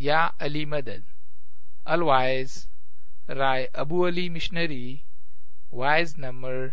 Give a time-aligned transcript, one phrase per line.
[0.00, 1.04] Ya Ali Madad.
[1.84, 2.68] Otherwise,
[3.28, 5.04] Rai Abu Ali Missionary,
[5.70, 6.72] wise number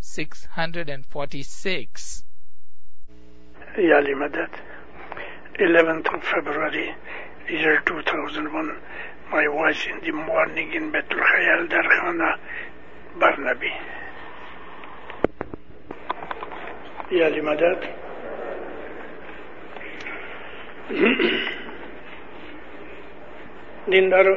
[0.00, 2.24] 646.
[3.78, 4.50] Ya Ali Madad,
[5.60, 6.96] 11th of February,
[7.48, 8.76] year 2001.
[9.30, 12.38] My wife in the morning in Betul Khayal Darhana
[13.20, 13.72] Barnaby.
[17.12, 17.86] Ya Ali Madad.
[23.86, 24.32] الخیال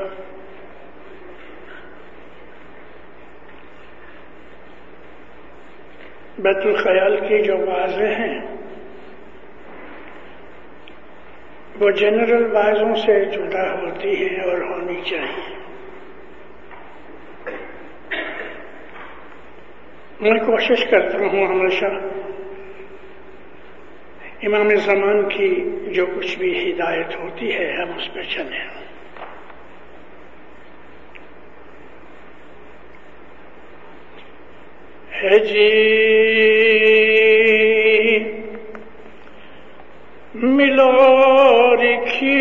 [6.37, 8.39] بیت الخیال کی جو واضح ہیں
[11.79, 15.55] وہ general بازوں سے جدا ہوتی ہے اور ہونی چاہیے
[20.21, 21.85] میں کوشش کرتا ہوں ہمیشہ
[24.43, 25.49] امام زمان کی
[25.93, 28.86] جو کچھ بھی ہدایت ہوتی ہے ہم اس پہ چلیں
[35.22, 35.68] ہے جی
[40.34, 40.90] ملو
[41.76, 42.40] رکھی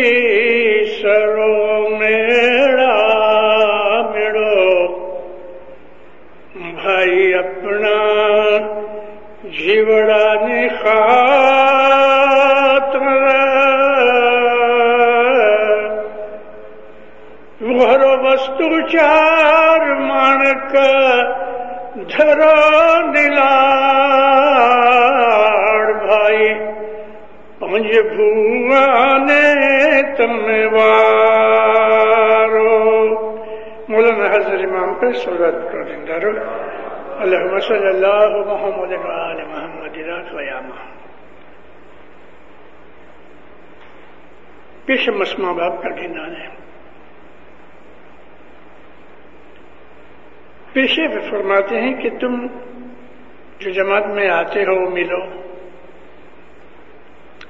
[1.00, 2.96] سرو میرا
[4.14, 4.86] مڑو
[6.74, 7.96] بھائی اپنا
[9.58, 11.00] جیوڑا نکھا
[17.62, 19.80] گھر وستو چار
[21.97, 22.55] مانک دھرو
[23.05, 23.53] نلا
[26.01, 26.53] بھائی
[27.59, 29.41] پنج بھوانے
[30.17, 30.35] تم
[30.73, 32.65] وارو
[33.89, 36.31] مولانا حضر امام پہ صورت کر دندہ رو
[37.19, 40.85] اللہ صلی اللہ محمد وآل محمد رات و ویامہ
[44.85, 46.56] پیش مسمع باب کا گنان ہے
[50.77, 52.47] پیشے پہ فرماتے ہیں کہ تم
[53.59, 55.41] جو جماعت میں آتے ہو ملو۔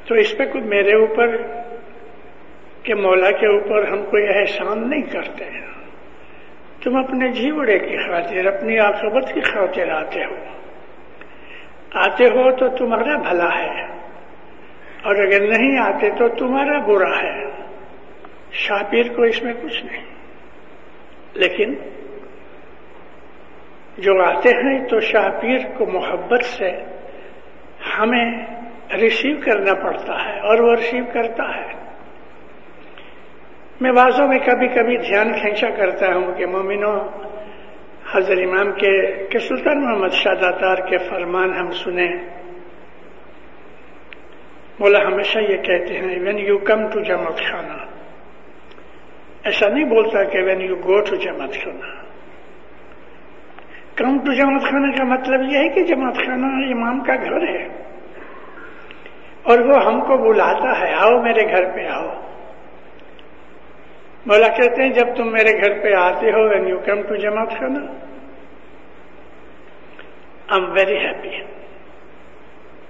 [0.06, 1.38] تو اس پہ کچھ میرے اوپر
[2.84, 5.46] کہ مولا کے اوپر ہم کوئی احسان نہیں کرتے۔
[6.84, 10.36] تم اپنے جیوڑے کی خاطر، اپنی آخبت کی خاطر آتے ہو۔
[11.94, 13.82] آتے ہو تو تمہارا بھلا ہے۔
[15.04, 17.46] اور اگر نہیں آتے تو تمہارا برا ہے۔
[18.52, 20.06] شاپیر کو اس میں کچھ نہیں۔
[21.34, 21.76] لیکن
[23.98, 26.72] جو آتے ہیں، تو شاہ پیر کو محبت سے
[27.98, 28.46] ہمیں
[28.98, 31.74] ریسیو کرنا پڑتا ہے اور وہ ریسیو کرتا ہے۔
[33.82, 37.00] میں بازوں میں کبھی کبھی دھیان کھینچا کرتا ہوں کہ مومنوں
[38.12, 42.18] حضر امام کے کہ سلطان محمد شاہ داتار کے فرمان ہم سنیں۔
[44.80, 47.86] مولا ہمیشہ یہ کہتے ہیں وین یو کم ٹو جماعت خانہ
[49.44, 52.07] ایسا نہیں بولتا کہ وین یو گو ٹو جماعت خانہ
[53.98, 57.64] کم ٹو جماعت خانہ کا مطلب یہ ہے کہ جماعت خانہ امام کا گھر ہے۔
[59.44, 62.08] اور وہ ہم کو بلاتا ہے، آؤ میرے گھر پہ آؤ۔
[64.26, 67.50] مولا کہتے ہیں، جب تم میرے گھر پہ آتے ہو وین یو کم ٹو جماعت
[67.50, 67.92] خانہ۔
[70.48, 71.30] آئی ایم ویری ہیپی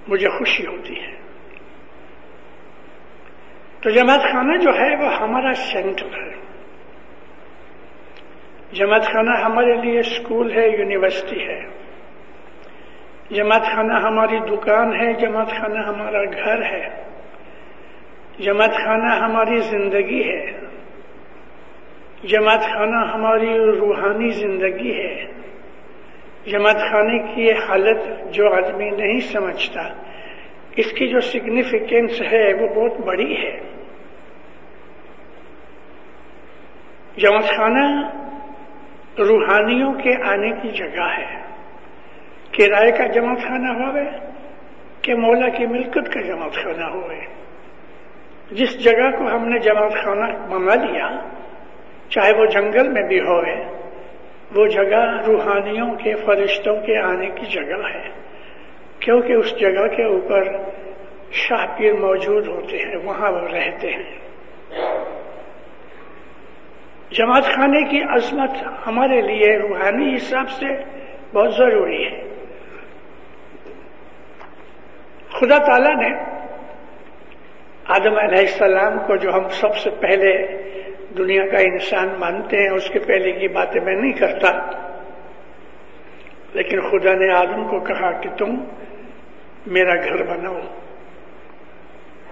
[0.07, 1.15] مجھے خوشی ہوتی ہے۔
[3.83, 6.46] تو جماعت خانہ جو ہے، وہ ہمارا سینٹر ہے۔
[8.71, 11.65] جماعت خانہ ہمارے لیے اسکول ہے، یونیورسٹی ہے۔
[13.31, 17.03] جماعت خانہ ہماری دکان ہے جماعت خانہ ہمارا گھر ہے۔
[18.39, 20.51] جماعت خانہ ہماری زندگی ہے۔
[22.23, 25.25] جماعت خانہ ہماری روحانی زندگی ہے۔
[26.45, 27.97] جماعت خانے کی یہ حالت
[28.33, 29.81] جو آدمی نہیں سمجھتا،
[30.75, 33.59] اس کی جو سگنیفیکینس ہے وہ بہت بڑی ہے۔
[37.17, 38.09] جماعت خانہ
[39.19, 41.41] روحانیوں کے آنے کی جگہ ہے۔
[42.57, 44.03] کرائے کا جمع خانہ ہوئے،
[45.01, 47.19] کہ مولا کی ملکت کا جمع خانہ ہوئے۔
[48.51, 51.09] جس جگہ کو ہم نے جماعت خانہ بنا لیا،
[52.09, 53.65] چاہے وہ جنگل میں بھی ہوئے،
[54.55, 58.09] وہ جگہ روحانیوں کے فرشتوں کے آنے کی جگہ ہے۔
[58.99, 60.43] کیونکہ اس جگہ کے اوپر
[61.31, 64.19] شاہ پیر موجود ہوتے ہیں، وہاں وہ رہتے ہیں۔
[67.11, 68.49] جماعت خانے کی عظمت
[68.87, 70.65] ہمارے لیے روحانی حساب سے
[71.33, 72.23] بہت ضروری ہے۔
[75.29, 76.23] خدا تعالی نے
[77.85, 80.47] آدم علیہ السلام کو جو ہم سب سے پہلے
[81.17, 84.71] دنیا کا انسان مانتے ہیں، اس کے پہلے کی باتیں میں نہیں کرتا۔
[86.53, 88.63] لیکن خدا نے آدم کو کہا کہ تم
[89.67, 90.59] میرا گھر بناؤ۔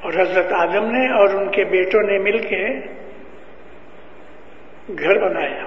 [0.01, 2.68] اور حضرت آدم نے اور ان کے بیٹوں نے مل کے
[4.90, 5.64] گھر بنایا۔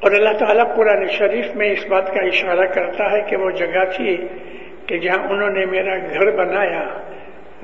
[0.00, 3.84] اور اللہ تعالیٰ قرآن شریف میں اس بات کا اشارہ کرتا ہے کہ وہ جگہ
[3.96, 4.26] تھی
[4.86, 6.82] کہ جہاں انہوں نے میرا گھر بنایا۔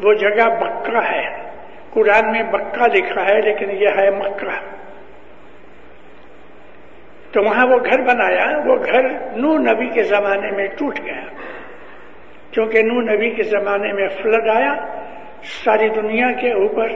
[0.03, 1.51] وہ جگہ بکا ہے۔
[1.91, 4.61] قرآن میں بکا لکھا ہے لیکن یہ ہے مکہ۔
[7.33, 11.21] تو وہاں وہ گھر بنایا۔ وہ گھر نو نبی کے زمانے میں ٹوٹ گیا۔
[12.51, 14.75] کیونکہ نو نبی کے زمانے میں فلڈ آیا۔
[15.43, 16.89] ساری دنیا کے اوپر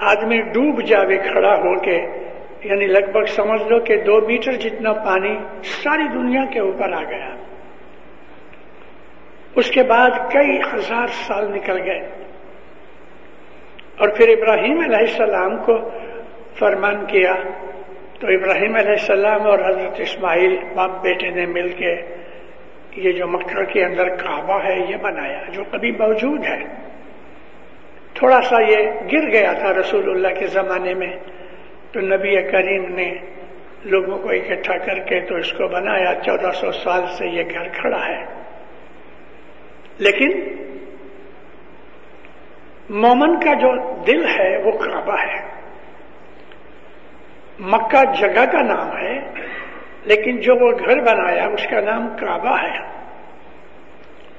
[0.00, 2.06] آدمی ڈوب جاوے کھڑا ہو کے
[2.64, 7.02] یعنی لگ بھگ سمجھ لو کہ دو میٹر جتنا پانی ساری دنیا کے اوپر آ
[7.02, 7.34] گیا۔
[9.56, 11.98] اس کے بعد کئی ہزار سال نکل گئے۔
[13.98, 15.90] اور پھر ابراہیم علیہ السلام کو
[16.58, 17.34] فرمان کیا۔
[18.20, 21.96] تو ابراہیم علیہ السلام اور حضرت اسماعیل باپ بیٹے نے مل کے
[22.96, 26.89] یہ جو مکہ کے اندر کعبہ ہے، یہ بنایا، جو ابھی موجود ہے۔
[28.20, 28.76] تھوڑا سا یہ
[29.12, 31.16] گر گیا تھا رسول اللہ کے زمانے میں،
[31.92, 33.14] تو نبی کریم نے
[33.84, 37.68] لوگوں کو اکٹھا کر کے تو اس کو بنایا، چودہ سو سال سے یہ گھر
[37.68, 38.24] کھڑا ہے۔
[39.98, 40.30] لیکن
[42.90, 45.46] مومن کا جو دل ہے، وہ کعبہ ہے۔
[47.58, 49.18] مکہ جگہ کا نام ہے،
[50.04, 52.78] لیکن جو وہ گھر بنایا، اس کا نام کعبہ ہے۔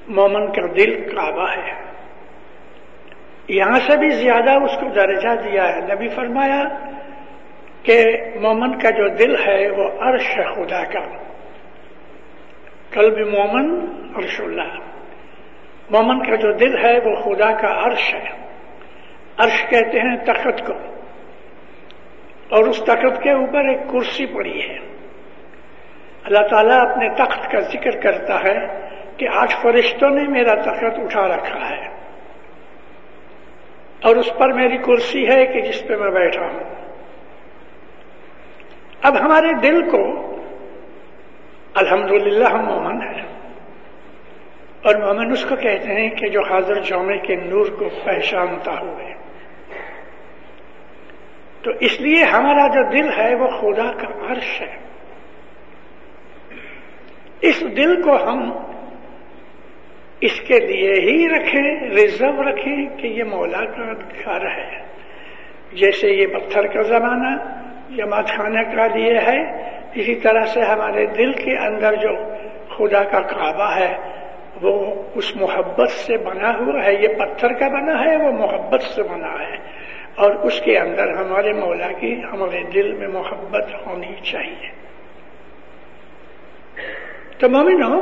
[0.08, 1.91] مومن کا دل کعبہ ہے۔
[3.48, 6.62] یہاں سے بھی زیادہ اس کو درجہ دیا ہے۔ نبی فرمایا
[7.82, 8.04] کہ
[8.40, 11.00] مومن کا جو دل ہے وہ عرش ہے خدا کا۔
[12.90, 13.86] قلب مومن،
[14.16, 14.78] عرش اللہ۔
[15.90, 18.28] مومن کا جو دل ہے وہ خدا کا عرش ہے۔
[19.38, 20.72] عرش کہتے ہیں تخت کو۔
[22.50, 24.78] اور اس تخت کے اوپر ایک کرسی پڑی ہے۔
[26.24, 31.28] اللہ تعالیٰ اپنے تخت کا ذکر کرتا ہے کہ آٹھ فرشتوں نے میرا تخت اٹھا
[31.28, 32.01] رکھا ہے۔
[34.02, 36.74] اور اس پر میری کرسی ہے کہ جس پہ میں بیٹھا ہوں۔
[39.02, 40.32] اب ہمارے دل کو
[41.74, 43.22] الحمدللہ ہم مومن ہے
[44.84, 49.14] اور مومن اس کو کہتے ہیں کہ جو حاضر جومے کے نور کو پہچانتا ہوئے۔
[51.62, 54.76] تو اس لیے ہمارا جو دل ہے وہ خدا کا عرش ہے۔
[57.40, 58.52] اس دل کو ہم
[60.22, 63.92] اس کے لیے ہی رکھیں ریزرو رکھیں کہ یہ مولا کا
[64.24, 64.82] گھر ہے۔
[65.72, 67.36] جیسے یہ پتھر کا زمانہ،
[67.96, 69.40] جماعت خانے کا لیے ہے،
[69.94, 72.16] اسی طرح سے ہمارے دل کے اندر جو
[72.76, 73.96] خدا کا کعبہ ہے،
[74.62, 79.02] وہ اس محبت سے بنا ہوا ہے۔ یہ پتھر کا بنا ہے، وہ محبت سے
[79.02, 79.56] بنا ہے۔
[80.14, 84.68] اور اس کے اندر ہمارے مولا کی، ہمارے دل میں محبت ہونی چاہیے۔
[87.38, 88.00] تو مومنو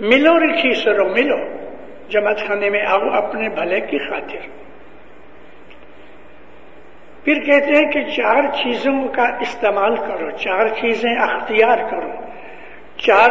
[0.00, 1.36] ملو رکھی سرو ملو،
[2.08, 4.48] جماعت خانے میں آؤ اپنے بھلے کی خاطر۔
[7.24, 12.10] پھر کہتے ہیں کہ چار چیزوں کا استعمال کرو، چار چیزیں اختیار کرو۔
[12.96, 13.30] چار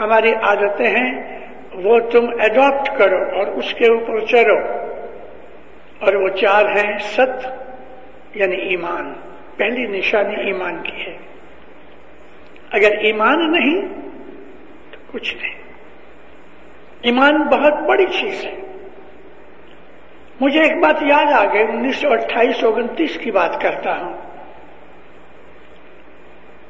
[0.00, 1.38] ہماری عادتیں ہیں،
[1.74, 4.58] وہ تم ایڈاپٹ کرو اور اس کے اوپر چلو
[5.98, 7.46] اور وہ چار ہیں ست
[8.34, 9.14] یعنی ایمان۔
[9.56, 11.18] پہلی نشانی ایمان کی ہے۔
[12.70, 13.88] اگر ایمان نہیں
[14.90, 15.61] تو کچھ نہیں۔
[17.02, 18.60] ایمان بہت بڑی چیز ہے۔
[20.40, 24.16] مجھے ایک بات یاد آ گئی، انیس سو اٹھائیس اگنتیس کی بات کرتا ہوں۔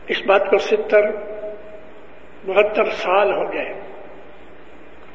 [0.08, 1.10] اس بات کو ستر،
[2.46, 3.80] بہتر سال ہو گئے۔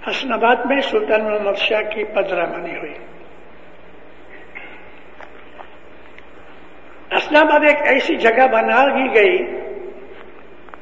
[0.09, 2.93] حسن آباد میں سلطان محمد شاہ کی پدرہ بنی ہوئی۔
[7.17, 9.37] حسن آباد ایک ایسی جگہ بنا دی گئی،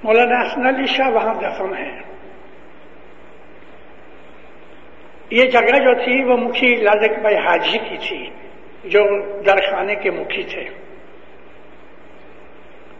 [0.04, 2.14] مولانا حسن علی شاہ وہاں دفن ہے
[5.29, 8.29] یہ جگہ جو تھی وہ مکھی لالک بھائی حاجی کی تھی،
[8.84, 9.01] جو
[9.41, 10.63] درخانے کے مکھی تھے۔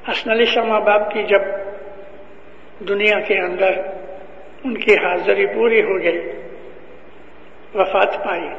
[0.10, 1.41] حسن علی شاہ باپ کی جب
[2.89, 3.72] دنیا کے اندر
[4.63, 6.32] ان کی حاضری پوری ہو گئی،
[7.75, 8.50] وفات پائی،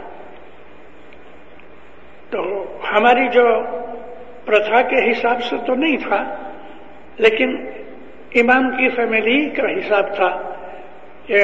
[2.31, 3.63] تو ہماری جو
[4.45, 6.51] پرتھا کے حساب سے تو نہیں تھا،
[7.19, 7.67] لیکن
[8.35, 10.57] امام کی فیملی کا حساب تھا۔
[11.27, 11.43] کہ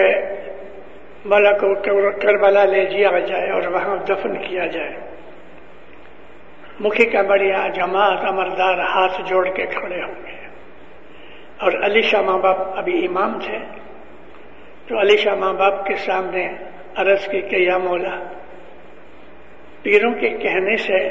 [1.28, 1.74] بالا کو
[2.10, 4.92] کربلا لے جیا جائے اور وہاں دفن کیا جائے۔
[6.80, 10.46] مکھی کا بڑھیا جماعت امردار ہاتھ جوڑ کے کھڑے ہوں گے
[11.60, 13.58] اور علی شاہ ماں باپ ابھی امام تھے۔
[14.86, 16.48] تو علی شاہ ماں باپ کے سامنے
[16.96, 18.22] عرض کی کہ یا مولا،
[19.82, 21.08] پیروں کے کہنے سے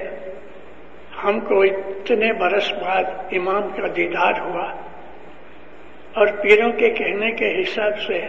[1.23, 4.71] ہم کو اتنے برس بعد امام کا دیدار ہوا۔
[6.15, 8.27] اور پیروں کے کہنے کے حساب سے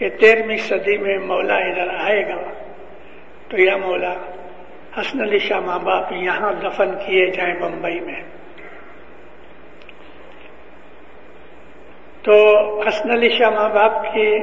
[0.00, 2.52] کہ تیرہویں صدی میں مولا ادھر آئے گا۔
[3.48, 4.14] تو یا مولا،
[5.00, 8.22] حسن علی شاہ ماں باپ یہاں دفن کیے جائیں بمبئی میں۔
[12.22, 12.34] تو
[12.88, 14.38] حسن علی شاہ ماں باپ کی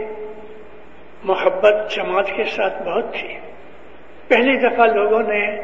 [1.24, 3.38] محبت جماعت کے ساتھ بہت تھی۔
[4.28, 5.58] پہلی دفعہ لوگوں نے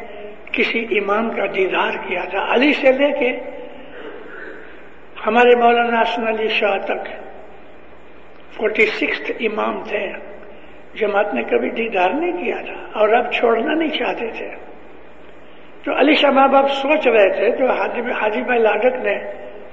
[0.52, 3.40] کسی امام کا دیدار کیا تھا، علی سے لے کے
[5.28, 7.23] ہمارے مولانا حسن علی شاہ تک۔
[8.58, 10.12] فورٹی سکس امام تھے۔
[10.96, 14.50] جماعت نے کبھی دیدار نہیں کیا تھا اور اب چھوڑنا نہیں چاہتے تھے۔
[15.84, 17.68] تو علی شاہ ماں باپ سوچ رہے تھے تو
[18.14, 19.20] حاجی بھائی لاڈک نے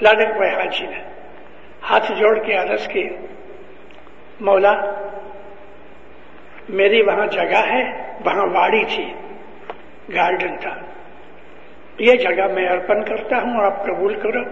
[0.03, 1.03] لاڈک بھائی حاجی نے
[1.91, 3.09] ہاتھ جوڑ کے عرض کی،
[4.41, 4.73] مولا،
[6.69, 9.13] میری وہاں جگہ ہے، وہاں واڑی تھی،
[10.15, 10.77] گارڈن تھا۔
[11.99, 14.43] یہ جگہ میں ارپن کرتا ہوں آپ قبول کرو۔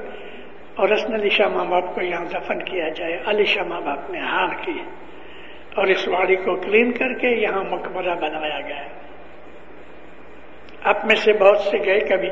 [0.79, 4.11] اور رسن علی شاہ ماں باپ کو یہاں دفن کیا جائے۔ علی شاہ ماں باپ
[4.11, 4.81] نے ہار کی
[5.75, 8.85] اور اس واڑی کو کلین کر کے یہاں مقبرہ بنوایا گیا۔
[10.85, 12.31] آپ میں سے بہت سے گئے، کبھی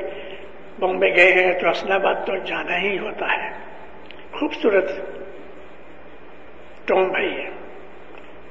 [0.78, 3.50] بمبے گئے ہیں تو اسلام آباد تو جانا ہی ہوتا ہے۔
[4.32, 4.90] خوبصورت
[6.84, 7.48] ٹوم بھائی ہے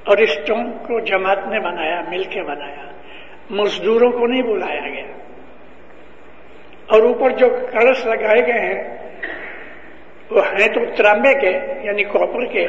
[0.05, 2.91] اور اس ٹوم کو جماعت نے بنایا، مل کے بنایا۔
[3.49, 5.05] مزدوروں کو نہیں بلایا گیا۔
[6.87, 9.04] اور اوپر جو کلش لگائے گئے ہیں
[10.32, 12.67] وہ ہیں تو ترامبے کے یعنی کاپر کے،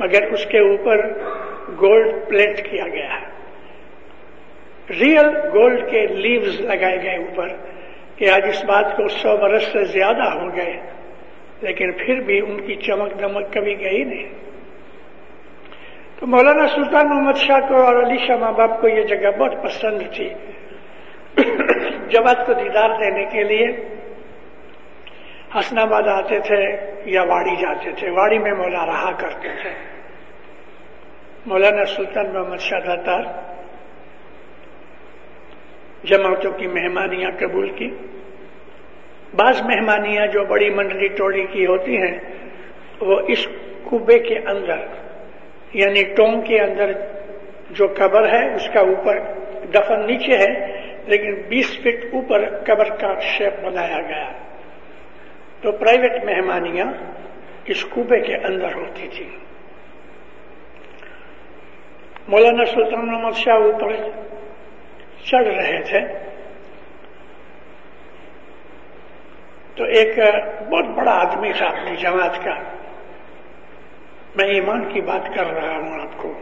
[0.00, 1.08] مگر اس کے اوپر
[1.80, 3.26] گولڈ پلیٹ کیا گیا ہے۔
[5.00, 7.48] ریئل گولڈ کے لیوز لگائے گئے اوپر
[8.16, 10.80] کہ آج اس بات کو سو برس سے زیادہ ہو گئے،
[11.60, 14.28] لیکن پھر بھی ان کی چمک دمک کبھی گئی نہیں۔
[16.18, 19.62] تو مولانا سلطان محمد شاہ کو اور علی شاہ ماں باپ کو یہ جگہ بہت
[19.62, 20.28] پسند تھی۔
[22.08, 23.66] جماعت کو دیدار دینے کے لیے
[25.58, 29.70] حسن آباد آتے تھے یا واڑی جاتے تھے، واڑی میں مولا رہا کرتے تھے۔
[31.46, 33.22] مولانا سلطان محمد شاہ داتار
[36.04, 37.90] جماعتوں کی مہمانیاں قبول کی۔
[39.34, 42.18] بعض مہمانیاں جو بڑی منڈلی ٹوڑی کی ہوتی ہیں،
[43.00, 43.46] وہ اس
[43.84, 44.78] کوبے کے اندر
[45.72, 46.92] یعنی ٹونگ کے اندر
[47.70, 49.20] جو قبر ہے، اس کا اوپر
[49.74, 50.66] دفن نیچے ہے،
[51.06, 54.49] لیکن بیس فٹ اوپر قبر کا شیپ بنایا گیا۔
[55.62, 56.86] تو پرائیویٹ مہمانیاں
[57.64, 59.36] اس کوبے کے اندر ہوتی تھی
[62.28, 63.96] مولانا سلطان محمد شاہ اوپر
[65.24, 66.00] چڑھ رہے تھے۔
[69.74, 70.18] تو ایک
[70.70, 72.54] بہت بڑا آدمی تھا اپنی جماعت کا۔
[74.36, 76.40] میں ایمان کی بات کر رہا ہوں آپ کو۔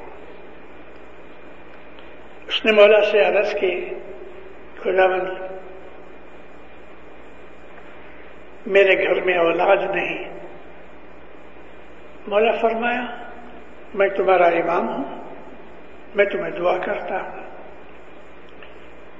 [2.46, 3.90] اس نے مولا سے عرض کی
[4.78, 5.06] خدا
[8.68, 10.24] میرے گھر میں اولاد نہیں۔
[12.26, 13.06] مولا فرمایا،
[13.94, 15.04] میں تمہارا امام ہوں،
[16.14, 17.40] میں تمہیں دعا کرتا ہوں۔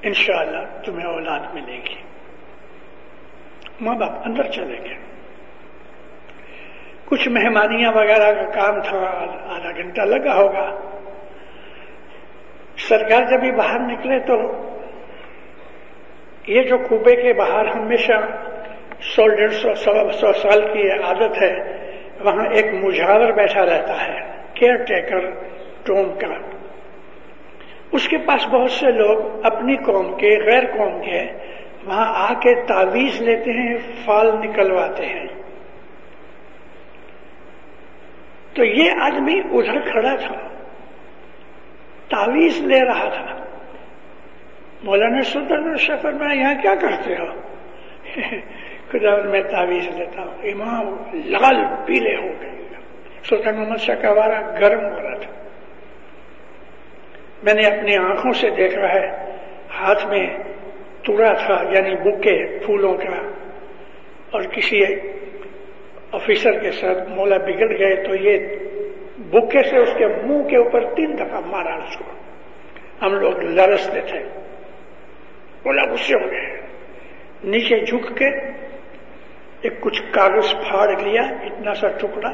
[0.03, 1.95] انشاءاللہ تمہیں اولاد ملے گی۔
[3.81, 4.95] ماں باپ اندر چلے گئے۔
[7.05, 8.99] کچھ مہمانیاں وغیرہ کا کام تھا،
[9.55, 10.77] آدھا گھنٹہ لگا ہوگا۔
[12.77, 14.37] سرکار جب بھی باہر نکلے تو
[16.47, 18.13] یہ جو کوبے کے باہر ہمیشہ
[19.01, 19.75] سو ڈیڑھ سو
[20.11, 21.79] سو سال کی عادت ہے،
[22.21, 24.21] وہاں ایک مجاور بیٹھا رہتا ہے،
[24.55, 25.31] کیئر ٹیکر
[25.83, 26.59] ٹوم کا۔
[27.93, 31.33] اس کے پاس بہت سے لوگ اپنی قوم کے، غیر قوم کے،
[31.85, 35.27] وہاں آ کے تعویذ لیتے ہیں، فال نکلواتے ہیں۔
[38.55, 40.35] تو یہ آدمی ادھر کھڑا تھا،
[42.09, 43.45] تعویذ لے رہا تھا۔
[44.83, 47.27] مولانا سلطان شفر میں یہاں کیا کرتے ہو؟
[48.91, 52.49] خدا میں تعویذ لیتا ہوں، امام لال پیلے ہو گئے۔
[53.25, 55.33] سلطان محمد شاہ کا وارا گرم ہو رہا تھا۔
[57.43, 59.07] میں نے اپنی آنکھوں سے دیکھا ہے،
[59.81, 60.27] ہاتھ میں
[61.03, 63.29] تورا تھا یعنی بکے پھولوں کا۔
[64.31, 64.81] اور کسی
[66.13, 68.39] آفیسر کے ساتھ مولا بگڑ گئے تو یہ
[69.19, 72.05] بکے سے اس کے منہ کے اوپر تین دفعہ مارا اس کو۔
[73.03, 74.19] ہم لوگ لرستے تھے۔
[75.63, 76.61] بولا غصے ہو گئے۔
[77.45, 78.59] نیچے جھک کے
[79.63, 82.31] ایک کچھ کاغذ پھاڑ لیا، اتنا سا ٹکڑا۔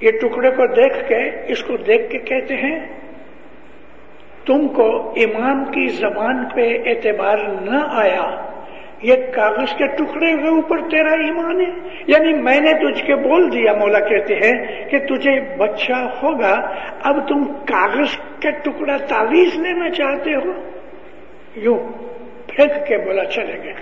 [0.00, 2.80] یہ ٹکڑے کو دیکھ کے، اس کو دیکھ کے کہتے ہیں،
[4.46, 8.50] تم کو امام کی زبان پہ اعتبار نہ آیا،
[9.02, 13.52] یہ کاغذ کے ٹکڑے ہوئے اوپر تیرا ایمان ہے۔ یعنی میں نے تجھ کے بول
[13.52, 16.52] دیا، مولا کہتے ہیں، کہ تجھے بچہ ہوگا،
[17.02, 20.52] اب تم کاغذ کا ٹکڑا تعویذ لینا چاہتے ہو۔
[21.56, 21.78] یوں۔
[22.56, 23.74] پھینک کے بولا چلے گئے۔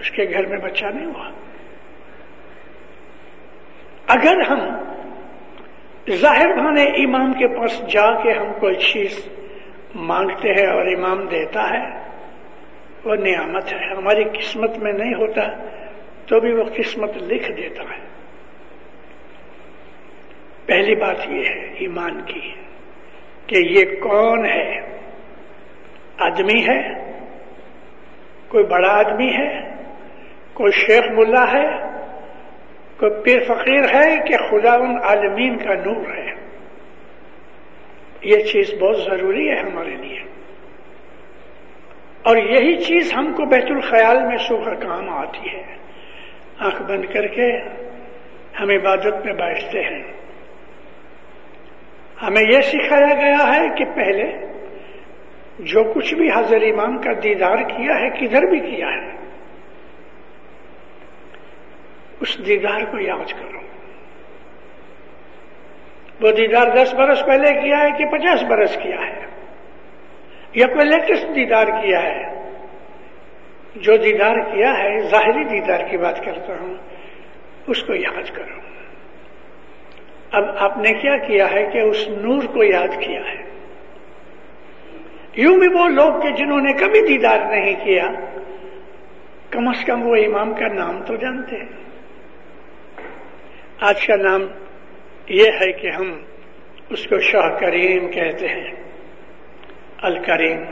[0.00, 1.30] اس کے گھر میں بچہ نہیں ہوا۔
[4.06, 4.58] اگر ہم
[6.10, 9.28] ظاہر بھانے امام کے پاس جا کے ہم کوئی چیز
[9.94, 11.98] مانگتے ہیں اور امام دیتا ہے،
[13.04, 15.42] وہ نعمت ہے۔ ہماری قسمت میں نہیں ہوتا
[16.26, 18.04] تو بھی وہ قسمت لکھ دیتا ہے۔
[20.66, 22.52] پہلی بات یہ ہے ایمان کی
[23.46, 24.98] کہ یہ کون ہے؟
[26.18, 27.03] آدمی ہے
[28.54, 29.60] کوئی بڑا آدمی ہے،
[30.54, 31.68] کوئی شیخ ملا ہے،
[32.98, 36.30] کوئی پیر فقیر ہے کہ خدا ان عالمین کا نور ہے۔
[38.22, 40.20] یہ چیز بہت ضروری ہے ہمارے لیے۔
[42.22, 45.62] اور یہی چیز ہم کو بیت الخیال میں صبح کام آتی ہے۔
[46.58, 47.58] آنکھ بند کر کے
[48.60, 50.02] ہم عبادت میں بیٹھتے ہیں۔
[52.22, 54.54] ہمیں یہ سکھایا گیا ہے کہ پہلے
[55.58, 59.24] جو کچھ بھی حضر امام کا دیدار کیا ہے، کدھر بھی کیا ہے۔
[62.20, 63.58] اس دیدار کو یاد کرو۔
[66.20, 69.26] وہ دیدار دس برس پہلے کیا ہے کہ پچاس برس کیا ہے۔
[70.54, 72.50] یا کوئی لیٹسٹ دیدار کیا ہے۔
[73.76, 76.74] جو دیدار کیا ہے، ظاہری دیدار کی بات کرتا ہوں،
[77.66, 78.60] اس کو یاد کرو۔
[80.30, 83.53] اب آپ نے کیا کیا ہے کہ اس نور کو یاد کیا ہے۔
[85.36, 88.08] یوں بھی وہ لوگ کہ جنہوں نے کبھی دیدار نہیں کیا،
[89.50, 91.84] کم از کم وہ امام کا نام تو جانتے ہیں۔
[93.80, 94.42] آج کا نام
[95.28, 96.22] یہ ہے کہ ہم
[96.90, 98.70] اس کو شاہ کریم کہتے ہیں،
[100.02, 100.64] الکریم۔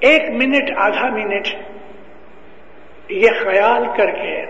[0.00, 1.48] ایک منٹ، آدھا منٹ
[3.08, 4.46] یہ خیال کر کے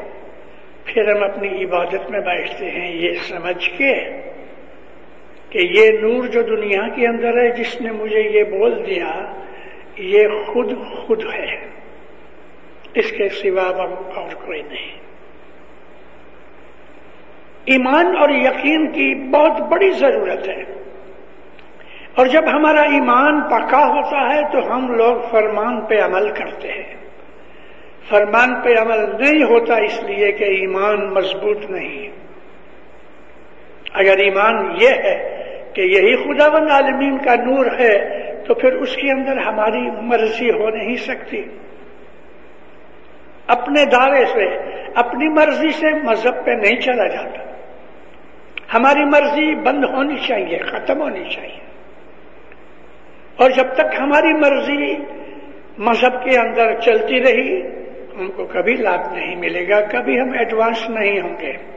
[0.84, 3.94] پھر ہم اپنی عبادت میں بیٹھتے ہیں، یہ سمجھ کے
[5.52, 9.32] کہ یہ نور جو دنیا کے اندر ہے، جس نے مجھے یہ بول دیا،
[9.96, 11.54] یہ خود خود ہے۔
[12.94, 14.98] اس کے سوا اور کوئی نہیں۔
[17.64, 20.62] ایمان اور یقین کی بہت بڑی ضرورت ہے۔
[22.14, 26.94] اور جب ہمارا ایمان پکا ہوتا ہے، تو ہم لوگ فرمان پہ عمل کرتے ہیں۔
[28.08, 32.08] فرمان پہ عمل نہیں ہوتا اس لیے کہ ایمان مضبوط نہیں۔
[33.94, 35.41] اگر ایمان یہ ہے
[35.74, 40.50] کہ یہی خدا بند عالمین کا نور ہے، تو پھر اس کے اندر ہماری مرضی
[40.50, 41.42] ہو نہیں سکتی۔
[43.46, 44.44] اپنے دعوے سے،
[44.94, 47.52] اپنی مرضی سے مذہب پہ نہیں چلا جاتا۔
[48.74, 51.60] ہماری مرضی بند ہونی چاہیے، ختم ہونی چاہیے۔
[53.36, 54.96] اور جب تک ہماری مرضی
[55.78, 57.62] مذہب کے اندر چلتی رہی
[58.14, 61.71] ان کو کبھی لابھ نہیں ملے گا، کبھی ہم ایڈوانس نہیں ہوں گے۔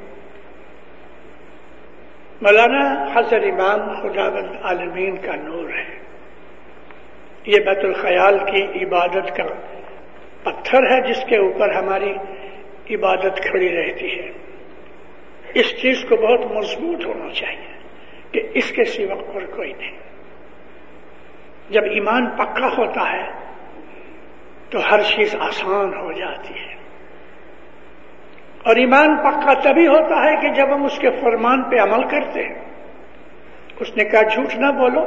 [2.42, 6.00] مولانا حضر امام خدا بند عالمین کا نور ہے۔
[7.46, 9.44] یہ بیت الخیال کی عبادت کا
[10.44, 12.14] پتھر ہے جس کے اوپر ہماری
[12.96, 14.32] عبادت کھڑی رہتی ہے۔
[15.54, 17.74] اس چیز کو بہت مضبوط ہونا چاہیے
[18.32, 19.98] کہ اس کے سوا اور کوئی نہیں۔
[21.70, 23.32] جب ایمان پکا ہوتا ہے
[24.70, 26.85] تو ہر چیز آسان ہو جاتی ہے۔
[28.66, 32.44] اور ایمان پکا تبھی ہوتا ہے کہ جب ہم اس کے فرمان پہ عمل کرتے
[32.44, 32.56] ہیں۔
[33.80, 35.02] اس نے کہا، جھوٹ نہ بولو۔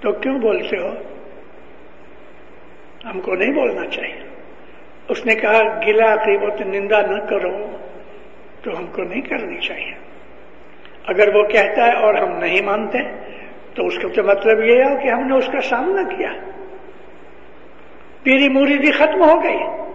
[0.00, 0.90] تو کیوں بولتے ہو؟
[3.04, 4.28] ہم کو نہیں بولنا چاہیے۔
[5.08, 7.76] اس نے کہا، گلا قیمت نندا نہ کرو،
[8.62, 9.94] تو ہم کو نہیں کرنی چاہیے۔
[11.06, 12.98] اگر وہ کہتا ہے اور ہم نہیں مانتے،
[13.74, 16.32] تو اس کا تو مطلب یہ ہے کہ ہم نے اس کا سامنا کیا۔
[18.22, 19.87] پیری موریدی ختم ہو گئی۔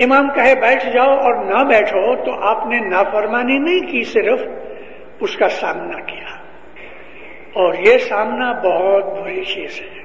[0.00, 4.40] امام کہے بیٹھ جاؤ اور نہ بیٹھو تو آپ نے نافرمانی نہیں کی، صرف
[5.20, 6.28] اس کا سامنا کیا۔
[7.52, 9.98] اور یہ سامنا بہت بری چیز ہے۔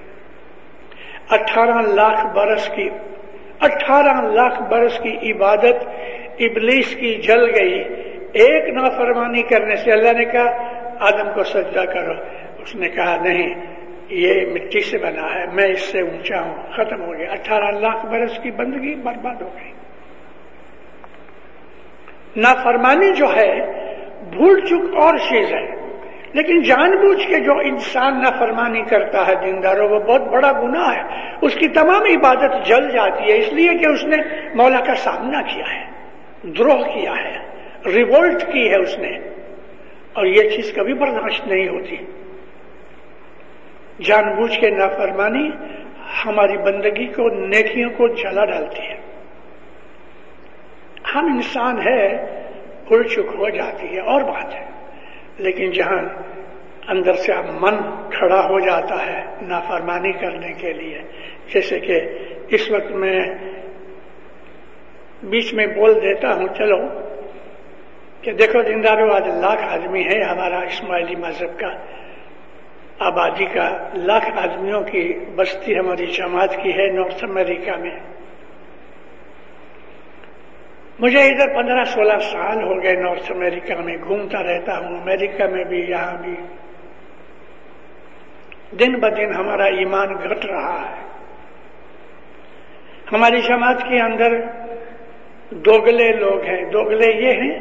[1.30, 2.90] اٹھارہ لاکھ برس کی،
[3.60, 5.88] اٹھارہ لاکھ برس کی عبادت
[6.40, 7.80] ابلیس کی جل گئی۔
[8.34, 10.52] ایک نافرمانی کرنے سے اللہ نے کہا،
[11.00, 12.14] آدم کو سجدہ کرو۔
[12.62, 13.50] اس نے کہا، نہیں،
[14.10, 18.06] یہ مٹی سے بنا ہے، میں اس سے اونچا ہوں، ختم ہو گیا۔ اٹھارہ لاکھ
[18.06, 19.83] برس کی بندگی برباد ہو گئی۔
[22.36, 23.66] نافرمانی جو ہے،
[24.30, 25.84] بھول چک اور چیز ہے۔
[26.34, 31.32] لیکن جان بوجھ کے جو انسان نافرمانی کرتا ہے دینداروں، وہ بہت بڑا گناہ ہے۔
[31.42, 34.18] اس کی تمام عبادت جل جاتی ہے، اس لیے کہ اس نے
[34.56, 35.86] مولا کا سامنا کیا ہے،
[36.44, 37.38] دروہ کیا ہے
[37.96, 39.18] ریوولٹ کی ہے اس نے۔
[40.14, 41.96] اور یہ چیز کبھی برداشت نہیں ہوتی۔
[44.04, 45.50] جان بوجھ کے نافرمانی
[46.26, 49.13] ہماری بندگی کو، نیکیوں کو جلا ڈالتی ہے۔
[51.16, 52.06] ہم انسان ہے
[52.90, 54.66] اڑ چک ہو جاتی ہے، اور بات ہے۔
[55.38, 56.02] لیکن جہاں
[56.88, 57.76] اندر سے اب من
[58.10, 61.02] کھڑا ہو جاتا ہے نافرمانی کرنے کے لیے،
[61.54, 62.00] جیسے کہ
[62.48, 63.20] اس وقت میں
[65.24, 66.80] بیچ میں بول دیتا ہوں، چلو،
[68.22, 71.70] کہ دیکھو زندہ آج لاکھ آدمی ہے ہمارا اسماعیلی مذہب کا
[73.00, 78.00] آبادی کا لاکھ آدمیوں کی بستی ہماری جماعت کی ہے، نارتھ امریکہ میں۔
[81.00, 85.64] مجھے ادھر پندرہ سولہ سال ہو گئے نارتھ امریکہ میں، گھومتا رہتا ہوں، امریکہ میں
[85.64, 86.36] بھی، یہاں بھی۔
[88.72, 91.04] دن ب دن ہمارا ایمان گھٹ رہا ہے۔
[93.12, 94.42] ہماری جماعت کے اندر
[95.50, 97.60] دوگلے لوگ ہیں۔ دوگلے یہ ہیں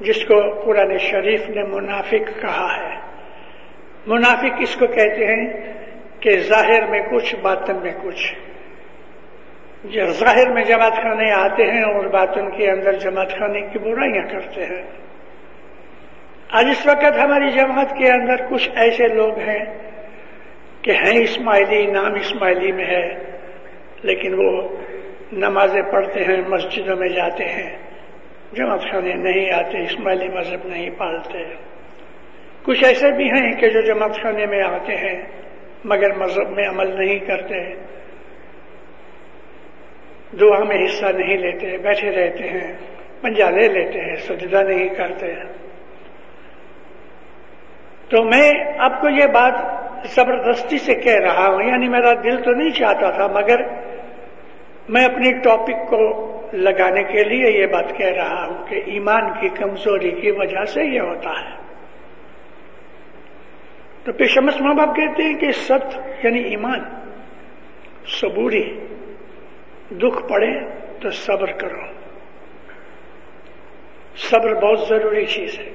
[0.00, 2.98] جس کو قرآن شریف نے منافق کہا ہے۔
[4.06, 5.72] منافق اس کو کہتے ہیں
[6.20, 8.34] کہ ظاہر میں کچھ، باطن میں کچھ۔
[9.90, 14.64] ظاہر میں جماعت خانے آتے ہیں اور باطن کے اندر جماعت خانے کی برائیاں کرتے
[14.64, 14.82] ہیں۔
[16.50, 19.64] آج اس وقت ہماری جماعت کے اندر کچھ ایسے لوگ ہیں
[20.82, 23.18] کہ ہیں اسماعیلی، نام اسماعیلی میں ہے،
[24.02, 24.68] لیکن وہ
[25.32, 27.78] نمازیں پڑھتے ہیں، مسجدوں میں جاتے ہیں۔
[28.52, 31.38] جماعت خانے نہیں آتے، اسماعیلی مذہب نہیں پالتے۔
[32.62, 35.22] کچھ ایسے بھی ہیں کہ جو جماعت خانے میں آتے ہیں
[35.84, 37.74] مگر مذہب میں عمل نہیں کرتے۔
[40.40, 42.76] دعا میں حصہ نہیں لیتے، بیٹھے رہتے ہیں
[43.20, 45.34] پنجا لے لیتے ہیں، سجدہ نہیں کرتے۔
[48.08, 49.54] تو میں آپ کو یہ بات
[50.06, 53.60] زبردستی سے کہہ رہا ہوں یعنی میرا دل تو نہیں چاہتا تھا، مگر
[54.88, 59.48] میں اپنی ٹاپک کو لگانے کے لیے یہ بات کہہ رہا ہوں کہ ایمان کی
[59.48, 61.62] کمزوری کی وجہ سے یہ ہوتا ہے۔
[64.04, 66.80] تو پیشمس ماں باپ کہتے ہیں کہ ست یعنی ایمان،
[68.20, 68.78] صبوری۔
[69.98, 70.64] دکھ پڑے
[71.00, 71.80] تو صبر کرو۔
[74.16, 75.70] صبر بہت ضروری چیز ہے۔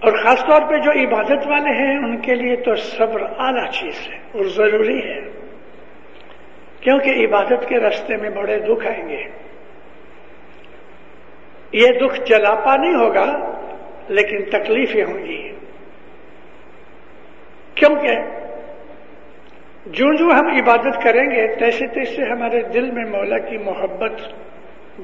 [0.00, 4.08] اور خاص طور پہ جو عبادت والے ہیں، ان کے لیے تو صبر اعلیٰ چیز
[4.08, 5.20] ہے اور ضروری ہے۔
[6.80, 9.24] کیونکہ عبادت کے راستے میں بڑے دکھ آئیں گے۔
[11.72, 13.52] یہ دکھ جلاپا نہیں ہوگا،
[14.08, 15.52] لیکن تکلیفیں ہوں گی۔
[17.74, 18.41] کیونکہ
[19.86, 24.12] جو جو ہم عبادت کریں گے، تیسے تیسے ہمارے دل میں مولا کی محبت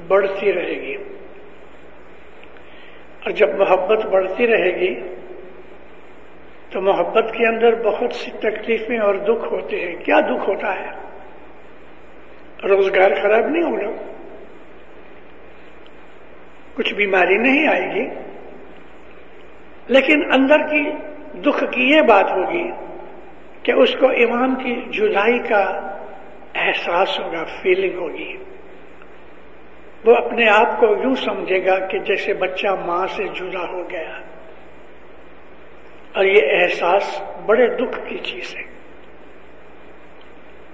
[0.08, 0.94] بڑھتی رہے گی۔
[3.24, 5.00] اور جب محبت بڑھتی رہے گی،
[6.70, 10.90] تو محبت کے اندر بہت سی تکلیفیں اور دکھ ہوتے ہیں۔ کیا دکھ ہوتا ہے؟
[12.68, 14.02] روزگار خراب نہیں ہوگا
[16.74, 18.08] کچھ بیماری نہیں آئے گی۔
[19.88, 20.92] لیکن اندر کی
[21.40, 22.87] دکھ کی یہ بات ہوگی
[23.62, 25.94] کہ اس کو امام کی جدائی کا
[26.54, 28.36] احساس ہوگا فیلنگ ہوگی۔
[30.04, 34.18] وہ اپنے آپ کو یوں سمجھے گا کہ جیسے بچہ ماں سے جدا ہو گیا۔
[36.14, 38.62] اور یہ احساس بڑے دکھ کی چیز ہے۔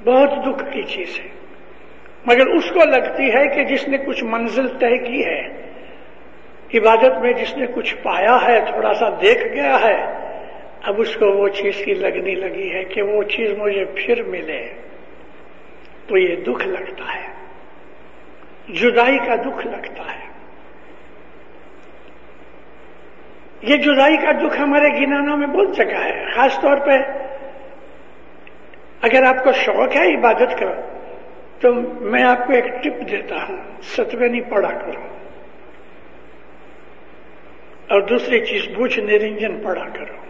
[0.05, 1.29] بہت دکھ کی چیز ہے۔
[2.27, 5.49] مگر اس کو لگتی ہے کہ جس نے کچھ منزل طے کی ہے،
[6.75, 10.24] عبادت میں جس نے کچھ پایا ہے، تھوڑا سا دیکھ گیا ہے
[10.85, 14.73] اب اس کو وہ چیز کی لگنے لگی ہے کہ وہ چیز مجھے پھر ملے
[16.07, 17.35] تو یہ دکھ لگتا ہے۔
[18.69, 20.29] جدائی کا دکھ لگتا ہے۔
[23.63, 26.93] یہ جدائی کا دکھ ہمارے گنانوں میں بہت جگہ ہے۔ خاص طور پہ
[29.01, 30.99] اگر آپ کو شوق ہے عبادت کا،
[31.61, 35.01] تو میں آپ کو ایک ٹپ دیتا ہوں ستوے نہیں پڑھا کرو۔
[37.91, 40.24] اور دوسری چیز، بوجھ نرنجن پڑھا کرو۔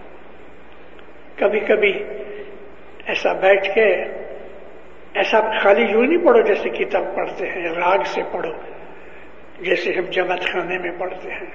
[1.37, 2.05] کبھی کبھی
[3.07, 4.05] ایسا بیٹھ کے
[5.14, 8.51] ایسا خالی یوں نہیں پڑھو جیسے کتاب پڑھتے ہیں راگ سے پڑھو،
[9.61, 11.51] جیسے ہم جمت خانے میں پڑھتے ہیں۔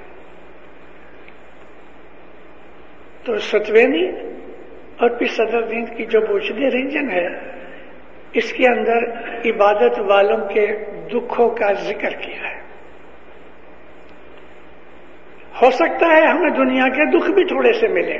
[3.24, 4.10] تو ستوینی
[4.98, 7.28] اور پھر صدر دین کی جو بوچھنے رنجن ہے،
[8.34, 9.04] اس کے اندر
[9.50, 10.68] عبادت والوں کے
[11.13, 12.60] دکھوں کا ذکر کیا ہے۔
[15.62, 18.18] ہو سکتا ہے ہمیں دنیا کے دکھ بھی تھوڑے سے ملے۔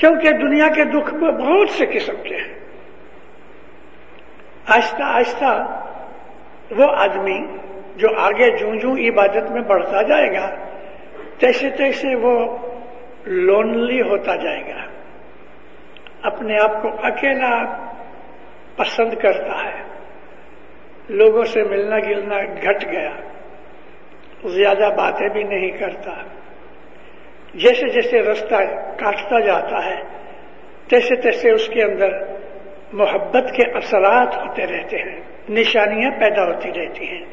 [0.00, 2.54] کیونکہ دنیا کے دکھ میں بہت سے قسم کے ہیں۔
[4.66, 5.80] آہستہ آہستہ
[6.70, 7.46] وہ آدمی
[7.96, 10.54] جو آگے جوں جوں عبادت میں بڑھتا جائے گا،
[11.38, 12.56] تیسے تیسے وہ
[13.26, 14.80] لونلی ہوتا جائے گا۔
[16.22, 17.64] اپنے آپ کو اکیلا
[18.76, 19.82] پسند کرتا ہے۔
[21.08, 23.10] لوگوں سے ملنا گلنا گھٹ گیا۔
[24.44, 26.10] زیادہ باتیں بھی نہیں کرتا۔
[27.54, 28.54] جیسے جیسے رستہ
[28.98, 30.02] کاٹتا جاتا ہے،
[30.88, 32.08] تیسے تیسے اس کے اندر
[32.92, 37.24] محبت کے اثرات ہوتے رہتے ہیں، نشانیاں پیدا ہوتی رہتی ہیں۔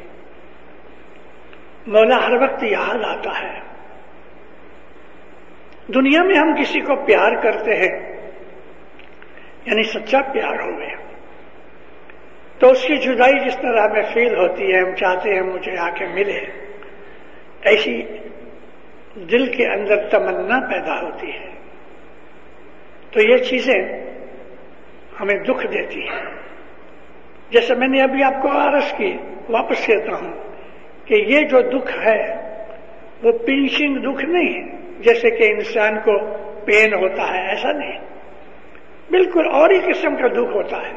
[1.87, 3.59] مولا ہر وقت یاد آتا ہے۔
[5.93, 8.17] دنیا میں ہم کسی کو پیار کرتے ہیں
[9.65, 10.95] یعنی سچا پیار ہو گیا
[12.59, 15.89] تو اس کی جدائی جس طرح ہمیں فیل ہوتی ہے، ہم چاہتے ہیں مجھے آ
[15.89, 16.39] کے ملے۔
[17.61, 18.01] ایسی
[19.17, 21.49] دل کے اندر تمنا پیدا ہوتی ہے۔
[23.11, 23.83] تو یہ چیزیں
[25.19, 26.25] ہمیں دکھ دیتی ہیں۔
[27.49, 29.17] جیسے میں نے ابھی آپ کو عرض کی،
[29.49, 30.33] واپس کہتا ہوں
[31.05, 32.35] کہ یہ جو دکھ ہے،
[33.23, 34.67] وہ پنچنگ دکھ نہیں
[34.99, 36.19] جیسے کہ انسان کو
[36.65, 37.99] پین ہوتا ہے، ایسا نہیں۔
[39.09, 40.93] بالکل اور ہی قسم کا دکھ ہوتا ہے۔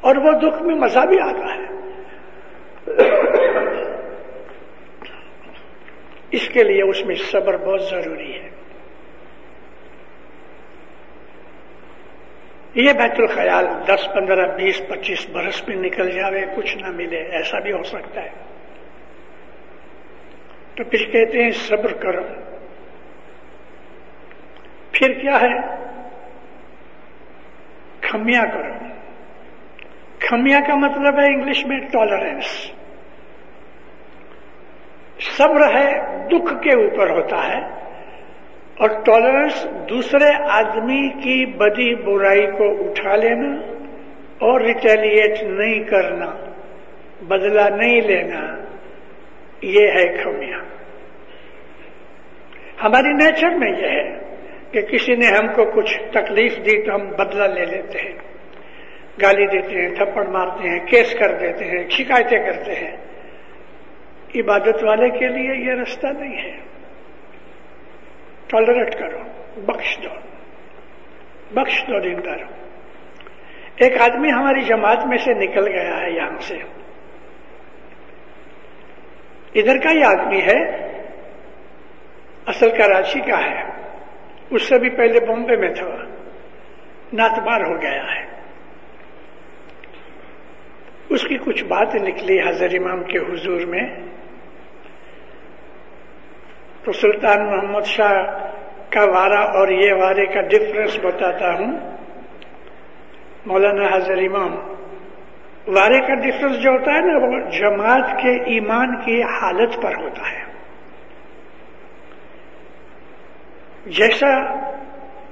[0.00, 1.80] اور وہ دکھ میں مزہ بھی آتا ہے۔
[6.30, 8.50] اس کے لیے اس میں صبر بہت ضروری ہے۔
[12.74, 17.58] یہ بیت الخیال دس پندرہ بیس پچیس برس میں نکل جاوے، کچھ نہ ملے، ایسا
[17.58, 18.28] بھی ہو سکتا ہے۔
[20.76, 22.22] تو پھر کہتے ہیں، صبر کرو۔
[24.92, 25.60] پھر کیا ہے؟
[28.00, 28.72] کھمیا کرو۔
[30.18, 32.70] کھمیا کا مطلب ہے انگلش میں ٹالرنس
[35.20, 37.80] صبر ہے، دکھ کے اوپر ہوتا ہے۔
[38.78, 43.54] اور ٹالرنس دوسرے آدمی کی بدی برائی کو اٹھا لینا
[44.38, 46.30] اور ریٹیلیٹ نہیں کرنا،
[47.22, 48.64] بدلہ نہیں لینا،
[49.62, 50.58] یہ ہے کھمیا
[52.84, 54.18] ہماری نیچر میں یہ ہے
[54.70, 58.18] کہ کسی نے ہم کو کچھ تکلیف دی تو ہم بدلہ لے لیتے ہیں۔
[59.22, 62.96] گالی دیتے ہیں، تھپڑ مارتے ہیں، کیس کر دیتے ہیں، شکایتیں کرتے ہیں۔
[64.34, 66.56] عبادت والے کے لیے یہ رستہ نہیں ہے۔
[68.46, 69.18] ٹالریٹ کرو،
[69.56, 70.08] بخش دو۔
[71.54, 72.44] بخش دو دن کرو
[73.76, 76.58] ایک آدمی ہماری جماعت میں سے نکل گیا ہے یہاں سے۔
[79.54, 80.62] ادھر کا یہ آدمی ہے،
[82.46, 83.62] اصل کراچی کا ہے۔
[84.50, 85.88] اس سے بھی پہلے بامبے میں تھا۔
[87.12, 88.26] ناتبار ہو گیا ہے۔
[91.08, 93.86] اس کی کچھ بات نکلی حضر امام کے حضور میں۔
[96.84, 98.22] تو سلطان محمد شاہ
[98.90, 101.96] کا وارہ اور یہ وارے کا ڈفرنس بتاتا ہوں۔
[103.46, 104.54] مولانا حضر امام،
[105.66, 110.22] وارے کا ڈفرنس جو ہوتا ہے نا، وہ جماعت کے ایمان کی حالت پر ہوتا
[110.32, 110.44] ہے۔
[113.86, 114.54] جیسا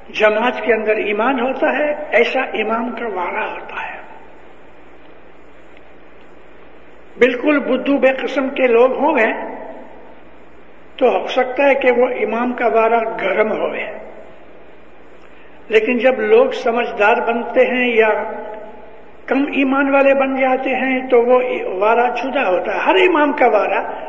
[0.09, 3.99] جماعت کے اندر ایمان ہوتا ہے، ایسا امام کا وارہ ہوتا ہے۔
[7.19, 9.59] بالکل بدھو بے قسم کے لوگ ہوں گے
[10.99, 13.99] تو ہو سکتا ہے کہ وہ امام کا وارہ گرم ہوئے۔
[15.69, 18.33] لیکن جب لوگ سمجھدار بنتے ہیں یا
[19.27, 21.43] کم ایمان والے بن جاتے ہیں تو وہ
[21.79, 24.09] وارہ جدا ہوتا ہے۔ ہر امام کا وارہ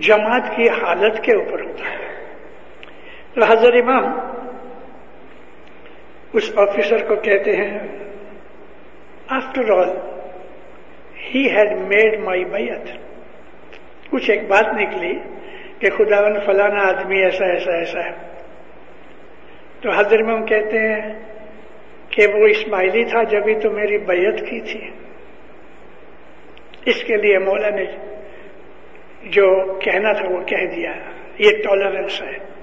[0.00, 2.14] جماعت کی حالت کے اوپر ہوتا ہے۔
[3.34, 4.04] تو حضر امام
[6.32, 7.78] اس آفیسر کو کہتے ہیں
[9.28, 9.96] after all
[11.34, 12.88] he had made my بیت
[14.10, 15.18] کچھ ایک بات نکلی۔
[15.78, 18.12] کہ خداون فلانا آدمی ایسا ایسا ایسا ہے۔
[19.80, 21.14] تو حضر امام کہتے ہیں
[22.08, 24.90] کہ وہ اسماعیلی تھا جبھی تو میری بیعت کی تھی۔
[26.86, 27.84] اس کے لیے مولا نے
[29.22, 30.92] جو کہنا تھا وہ کہہ دیا۔
[31.38, 32.54] یہ ٹالرنس ہے۔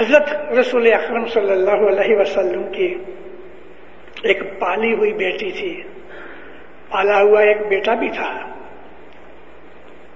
[0.00, 2.94] حضرت رسول اکرم صلی اللہ علیہ وسلم کی
[4.22, 5.82] ایک پالی ہوئی بیٹی تھی۔
[6.94, 8.54] پالا ہوا ایک بیٹا بھی تھا۔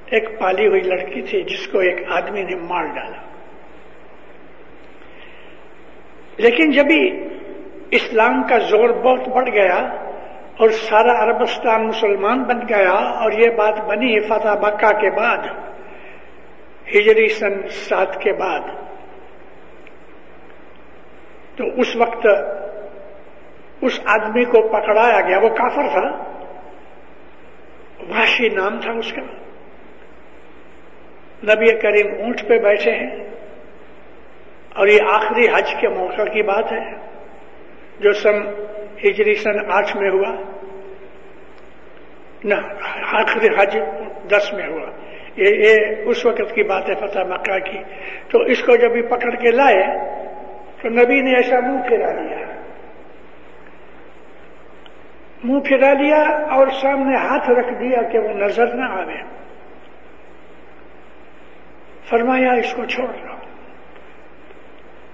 [0.07, 3.23] ایک پالی ہوئی لڑکی تھی جس کو ایک آدمی نے مار ڈالا۔
[6.37, 7.29] لیکن جبھی
[7.91, 9.77] اسلام کا زور بہت بڑھ گیا
[10.57, 15.39] اور سارا عربستان مسلمان بن گیا اور یہ بات بنی فتح مکہ کے بعد،
[16.97, 18.61] ہجری سن سات کے بعد،
[21.57, 22.27] تو اس وقت
[23.81, 26.38] اس آدمی کو پکڑایا گیا۔ وہ کافر تھا۔
[28.09, 29.23] واشی نام تھا اس کا۔
[31.55, 33.29] نبی کریم اونٹ پہ بیٹھے ہیں۔
[34.75, 36.93] اور یہ آخری حج کے موقع کی بات ہے،
[38.01, 38.37] جو سن
[39.05, 40.37] ہجری سن آٹھ میں ہوا۔
[42.45, 42.55] نہ،
[43.13, 43.79] آخری حج
[44.31, 44.91] دس میں ہوا۔
[45.37, 47.79] یہ یہ اس وقت کی بات ہے، فتح مکہ کی۔
[48.29, 49.83] تو اس کو جب بھی پکڑ کے لائے،
[50.83, 52.68] تو نبی نے ایسا منہ پھیرا لیا
[55.45, 59.23] منہ پھرا لیا اور سامنے ہاتھ رکھ دیا کہ وہ نظر نہ آئے
[62.09, 63.35] فرمایا، اس کو چھوڑ لو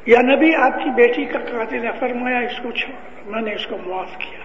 [0.06, 3.66] یا نبی، آپ کی بیٹی کا قاتل ہے، فرمایا، اس کو چھوڑ میں نے اس
[3.66, 4.38] کو معاف کیا۔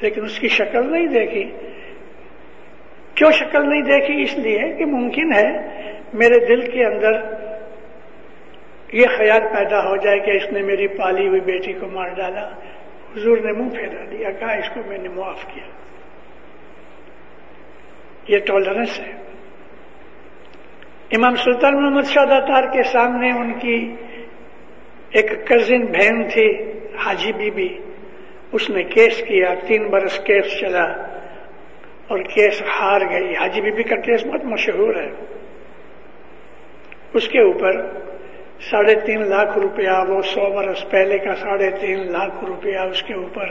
[0.00, 1.52] لیکن اس کی شکل نہیں دیکھی۔
[3.14, 5.52] کیوں شکل نہیں دیکھی؟ اس لیے کہ ممکن ہے
[6.14, 7.12] میرے دل کے اندر
[8.92, 12.50] یہ خیال پیدا ہو جائے کہ اس نے میری پالی ہوئی بیٹی کو مار ڈالا۔
[13.16, 15.64] حضور نے منہ پھیلا دیا، کہا، اس کو میں نے معاف کیا۔
[18.28, 19.12] یہ ٹالرنس ہے۔
[21.16, 23.96] امام سلطان محمد شاہ داتار کے سامنے ان کی
[25.10, 26.62] ایک کزن بہن تھی،
[26.96, 27.78] حاجی بی بی
[28.52, 30.84] اس نے کیس کیا، تین برس کیس چلا
[32.08, 35.10] اور کیس ہار گئی۔ حاجی بی بی کا کیس بہت مشہور ہے۔
[37.14, 37.72] اس کے اوپر
[38.70, 43.14] ساڑھے تین لاکھ روپیہ، وہ سو برس پہلے کا ساڑھے تین لاکھ روپیہ اس کے
[43.14, 43.46] اوپر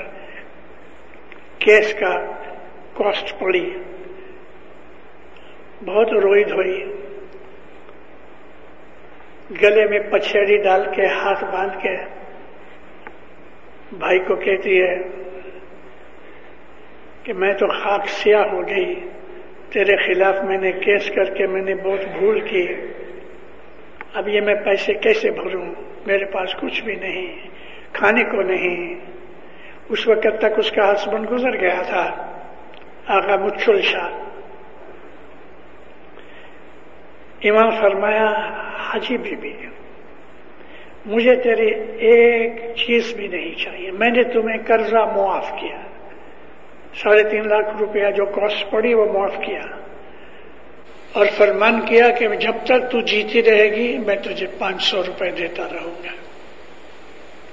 [1.60, 2.14] کیس کا
[2.94, 3.70] کاسٹ پڑی۔
[5.86, 6.94] بہت روئی دھوئی۔
[9.62, 11.96] گلے میں پچھیڑی ڈال کے ہاتھ باندھ کے
[13.98, 14.96] بھائی کو کہتی ہے
[17.24, 18.96] کہ میں تو خاک سیاہ ہو گئی،
[19.70, 22.68] تیرے خلاف میں نے کیس کر کے میں نے بہت بھول کی۔
[24.14, 25.66] اب یہ میں پیسے کیسے بھروں؟
[26.06, 27.48] میرے پاس کچھ بھی نہیں،
[27.94, 28.96] کھانے کو نہیں۔
[29.90, 32.34] اس وقت تک اس کا ہسبینڈ گزر گیا تھا
[33.08, 34.10] آگا مچھل شاہ۔
[37.44, 38.26] امام فرمایا،
[38.80, 39.54] حاجی بی بی
[41.06, 45.78] مجھے تیری ایک چیز بھی نہیں چاہیے۔ میں نے تمہیں قرضہ معاف کیا،
[46.94, 49.62] ساڑھے تین لاکھ روپیہ جو کاسٹ پڑی وہ معاف کیا۔
[51.14, 55.32] اور فرمان کیا کہ جب تک تو جیتی رہے گی، میں تجھے پانچ سو روپئے
[55.32, 56.10] دیتا رہوں گا۔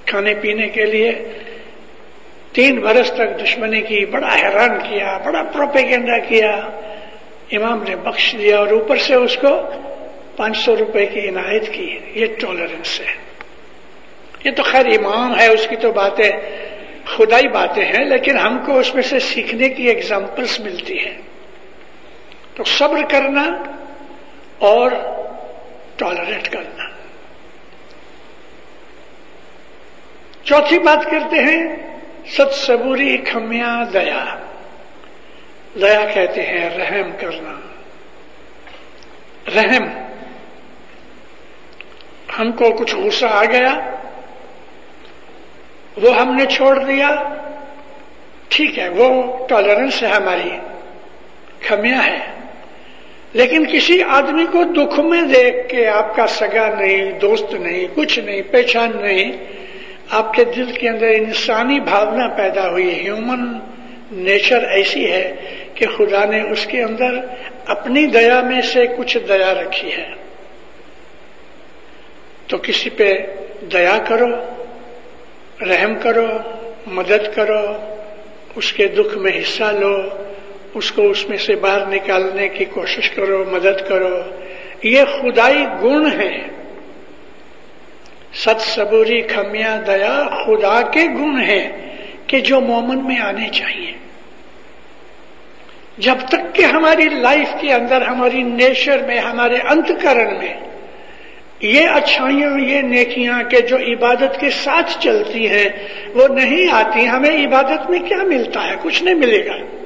[0.05, 1.11] کھانے پینے کے لیے
[2.51, 6.69] تین برس تک دشمنی کی، بڑا حیران کیا، بڑا پروپیگنڈا کیا۔
[7.51, 9.61] امام نے بخش دیا اور اوپر سے اس کو
[10.35, 13.15] پانچ سو روپئے کی عنایت کی۔ یہ ٹالرنس ہے۔
[14.43, 16.31] یہ تو خیر امام ہے، اس کی تو باتیں
[17.05, 21.17] خدائی باتیں ہیں، لیکن ہم کو اس میں سے سیکھنے کی ایگزامپلس ملتی ہیں۔
[22.59, 23.43] تو صبر کرنا
[24.59, 24.91] اور
[25.95, 26.83] ٹالریٹ کرنا۔
[30.43, 31.75] چوتھی بات کرتے ہیں
[32.27, 34.25] ست صبوری کھمیاں دیا۔
[35.75, 37.59] دیا کہتے ہیں رحم کرنا۔
[39.55, 39.85] رحم۔
[42.39, 43.79] ہم کو کچھ غصہ آ گیا۔
[45.97, 47.09] وہ ہم نے چھوڑ دیا۔
[48.47, 50.57] ٹھیک ہے، وہ ٹالرنس ہے ہماری۔
[51.59, 52.38] کھمیاں ہے۔
[53.33, 58.19] لیکن کسی آدمی کو دکھ میں دیکھ کے آپ کا سگا نہیں، دوست نہیں، کچھ
[58.19, 59.31] نہیں، پہچان نہیں،
[60.09, 63.59] آپ کے دل کے اندر انسانی بھاونا پیدا ہوئی ہیومن
[64.11, 65.35] نیچر ایسی ہے
[65.73, 67.15] کہ خدا نے اس کے اندر
[67.65, 70.11] اپنی دیا میں سے کچھ دیا رکھی ہے۔
[72.47, 73.13] تو کسی پہ
[73.61, 74.27] دیا کرو،
[75.61, 76.27] رحم کرو،
[76.87, 77.61] مدد کرو،
[78.55, 80.01] اس کے دکھ میں حصہ لو۔
[80.73, 84.19] اس کو اس میں سے باہر نکالنے کی کوشش کرو، مدد کرو۔
[84.83, 86.41] یہ خدائی گن ہے
[88.33, 91.95] ست صبوری کھمیاں دیا خدا کے گن ہیں
[92.27, 93.91] کہ جو مومن میں آنے چاہیے۔
[95.97, 100.53] جب تک کہ ہماری لائف کے اندر، ہماری نیچر میں، ہمارے انتکرن میں
[101.59, 105.69] یہ اچھائیاں، یہ نیکیاں کہ جو عبادت کے ساتھ چلتی ہیں،
[106.13, 109.78] وہ نہیں آتی، ہمیں عبادت میں کیا ملتا ہے؟ کچھ نہیں ملے گا۔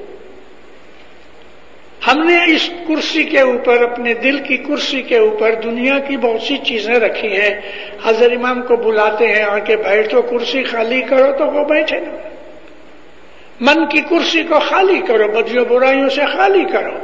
[2.07, 6.41] ہم نے اس کرسی کے اوپر، اپنے دل کی کرسی کے اوپر دنیا کی بہت
[6.41, 7.61] سی چیزیں رکھی ہیں۔
[8.03, 12.29] حضر امام کو بلاتے ہیں آ کے بیٹھو کرسی خالی کرو تو وہ بیٹھے نا۔
[13.59, 16.97] من کی کرسی کو خالی کرو، بدیوں برائیوں سے خالی کرو۔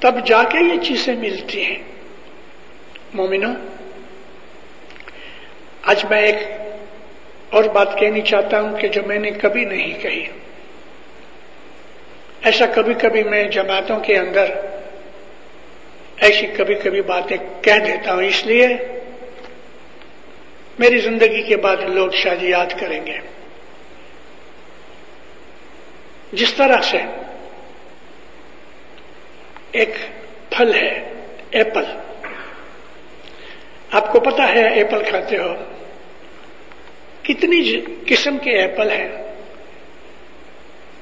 [0.00, 1.78] تب جا کے یہ چیزیں ملتی ہیں۔
[3.14, 3.52] مومنو
[5.82, 6.36] آج میں ایک
[7.50, 10.26] اور بات کہنی چاہتا ہوں کہ جو میں نے کبھی نہیں کہی۔
[12.48, 14.46] ایسا کبھی کبھی میں جماعتوں کے اندر
[16.16, 18.68] ایسی کبھی کبھی باتیں کہہ دیتا ہوں۔ اس لیے
[20.78, 23.18] میری زندگی کے بعد لوگ شاید یاد کریں گے۔
[26.32, 26.98] جس طرح سے
[29.70, 29.90] ایک
[30.50, 31.12] پھل ہے،
[31.50, 31.84] ایپل۔
[33.90, 35.54] آپ کو پتا ہے، ایپل کھاتے ہو۔
[37.22, 39.27] کتنی قسم کے ایپل ہیں۔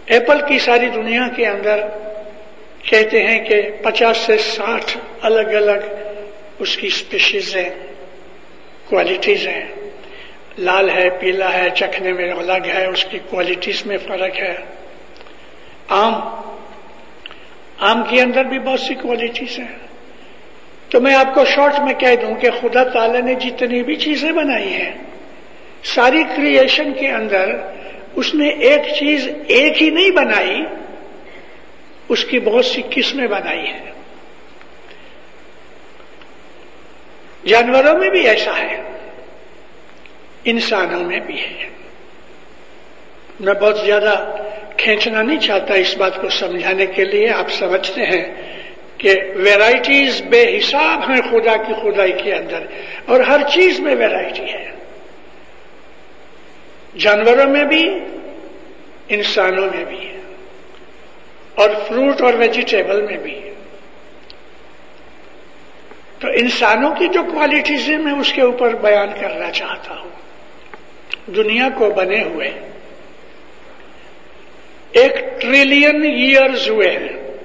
[0.06, 1.80] ایپل کی ساری دنیا کے اندر
[2.82, 5.94] کہتے ہیں کہ پچاس سے ساٹھ الگ الگ
[6.58, 7.70] اس کی اسپیشیز ہیں
[8.88, 9.64] کوالٹیز ہیں۔
[10.58, 14.54] لال ہے، پیلا ہے، چکھنے میں الگ ہے، اس کی کوالٹیز میں فرق ہے۔
[15.88, 16.14] آم
[17.78, 19.78] آم کے اندر بھی بہت سی کوالٹیز ہیں۔
[20.88, 24.32] تو میں آپ کو شارٹ میں کہہ دوں کہ خدا تعالی نے جتنی بھی چیزیں
[24.32, 24.92] بنائی ہیں،
[25.84, 27.50] ساری کریشن کے اندر
[28.16, 30.60] اس نے ایک چیز ایک ہی نہیں بنائی،
[32.08, 33.90] اس کی بہت سی قسمیں بنائی ہیں۔
[37.46, 38.82] جانوروں میں بھی ایسا ہے،
[40.44, 41.68] انسانوں میں بھی ہے۔
[43.40, 44.36] میں بہت زیادہ
[44.76, 48.24] کھینچنا نہیں چاہتا اس بات کو سمجھانے کے لیے۔ آپ سمجھتے ہیں
[48.98, 52.66] کہ ویرائٹیز بے حساب ہیں خدا کی خدائی کے اندر،
[53.06, 54.75] اور ہر چیز میں ویرائٹی ہے۔
[56.98, 57.90] جانوروں میں بھی،
[59.08, 60.20] انسانوں میں بھی،
[61.54, 63.40] اور فروٹ اور ویجیٹیبل میں بھی۔
[66.18, 70.10] تو انسانوں کی جو کوالٹیز ہیں، میں اس کے اوپر بیان کرنا چاہتا ہوں۔
[71.30, 72.60] دنیا کو بنے ہوئے
[74.92, 77.36] ایک ٹریلین ایئرز ہوئے ہیں۔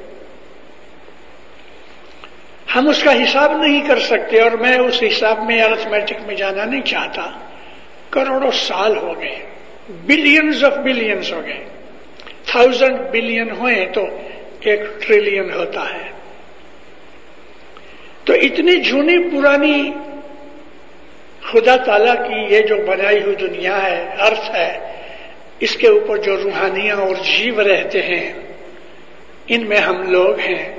[2.76, 6.66] ہم اس کا حساب نہیں کر سکتے اور میں اس حساب میں ارتھمیٹک میں جانا
[6.66, 7.32] نہیں چاہتا۔
[8.12, 9.39] کروڑوں سال ہو گئے
[10.05, 11.66] بلینز آف بلینز ہو گئے
[12.45, 14.05] تھاؤزینڈ بلین ہوئے تو
[14.59, 16.09] ایک ٹریلین ہوتا ہے
[18.24, 19.91] تو اتنی جھونی پرانی
[21.41, 24.93] خدا تعالی کی یہ جو بنائی ہوئی دنیا ہے ارتھ ہے،
[25.59, 28.34] اس کے اوپر جو روحانیاں اور جیو رہتے ہیں،
[29.47, 30.76] ان میں ہم لوگ ہیں۔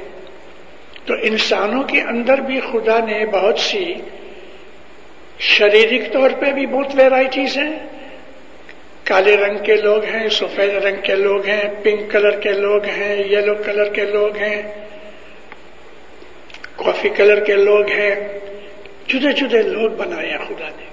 [1.04, 3.94] تو انسانوں کے اندر بھی خدا نے بہت سی
[5.42, 7.78] شریرک طور پہ بھی بہت ویرائٹیز ہیں۔
[9.04, 13.16] کالے رنگ کے لوگ ہیں، سفید رنگ کے لوگ ہیں پنک کلر کے لوگ ہیں
[13.16, 14.62] یلو کلر کے لوگ ہیں
[16.76, 18.14] کافی کلر کے لوگ ہیں۔
[19.08, 20.86] جدے جدے لوگ بنایا خدا نے۔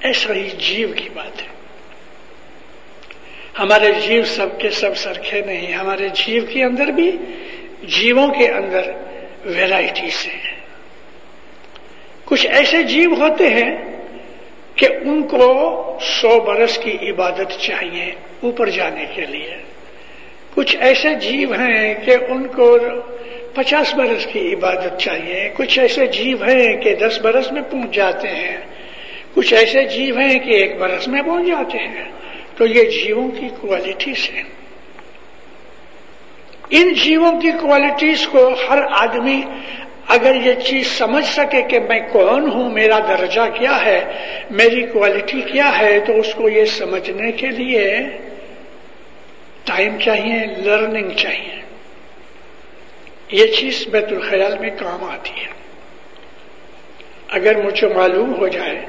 [0.00, 1.48] ایسا ہی جیو کی بات ہے۔
[3.58, 7.16] ہمارے جیو سب کے سب سرکھے نہیں، ہمارے جیو کے اندر بھی
[7.82, 8.82] جیووں کے اندر
[9.44, 10.61] ویرائٹیز ہیں۔
[12.32, 13.76] کچھ ایسے جیو ہوتے ہیں
[14.74, 18.12] کہ ان کو سو برس کی عبادت چاہیے
[18.42, 19.56] اوپر جانے کے لیے۔
[20.54, 22.78] کچھ ایسے جیو ہیں کہ ان کو
[23.54, 28.28] پچاس برس کی عبادت چاہیے۔ کچھ ایسے جیو ہیں کہ دس برس میں پہنچ جاتے
[28.28, 28.56] ہیں۔
[29.34, 32.04] کچھ ایسے جیو ہیں کہ ایک برس میں پہنچ جاتے ہیں۔
[32.56, 34.42] تو یہ جیووں کی کوالٹیز ہیں۔
[36.70, 39.42] ان جیووں کی کوالٹیز کو ہر آدمی
[40.08, 44.00] اگر یہ چیز سمجھ سکے کہ میں کون ہوں، میرا درجہ کیا ہے،
[44.50, 47.98] میری کوالٹی کیا ہے، تو اس کو یہ سمجھنے کے لیے
[49.64, 51.62] ٹائم چاہیے لرننگ چاہیے۔
[53.30, 55.52] یہ چیز بیت الخیال میں کام آتی ہے۔
[57.30, 58.80] اگر مجھے معلوم ہو جائے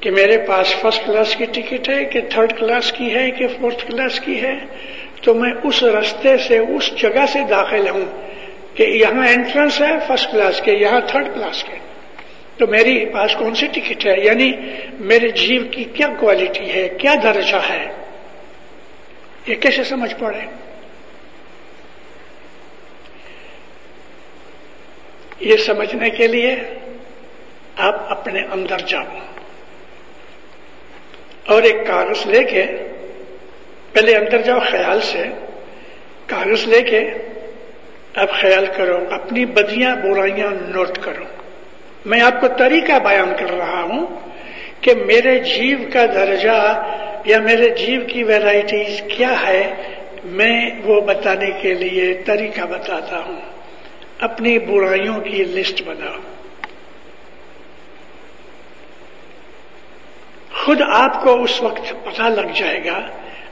[0.00, 3.86] کہ میرے پاس فرسٹ کلاس کی ٹکٹ ہے، کہ تھرڈ کلاس کی ہے، کہ فورتھ
[3.86, 4.54] کلاس کی ہے،
[5.22, 8.29] تو میں اس رستے سے، اس جگہ سے داخل ہوں
[8.74, 11.78] کہ یہاں انٹرنس ہے فرسٹ کلاس کے، یہاں تھرڈ کلاس کے۔
[12.56, 14.52] تو میری پاس کون سی ٹکٹ ہے؟ یعنی
[15.00, 17.92] میرے جیو کی کیا کوالٹی ہے؟ کیا درجہ ہے؟
[19.46, 20.38] یہ کیسے سمجھ پڑے
[25.40, 26.56] یہ سمجھنے کے لیے
[27.76, 29.18] آپ اپنے اندر جاؤ۔
[31.46, 32.64] اور ایک کاغذ لے کے،
[33.92, 35.24] پہلے اندر جاؤ خیال سے،
[36.26, 37.10] کاغذ لے کے
[38.14, 41.24] اب خیال کرو، اپنی بدیاں برائیاں نوٹ کرو۔
[42.04, 44.06] میں آپ کو طریقہ بیان کر رہا ہوں
[44.80, 46.90] کہ میرے جیو کا درجہ
[47.24, 49.74] یا میرے جیو کی ویرائٹیز کیا ہے،
[50.24, 53.40] میں وہ بتانے کے لیے طریقہ بتاتا ہوں۔
[54.18, 56.16] اپنی برائیوں کی لسٹ بناؤ۔
[60.64, 63.06] خود آپ کو اس وقت پتا لگ جائے گا،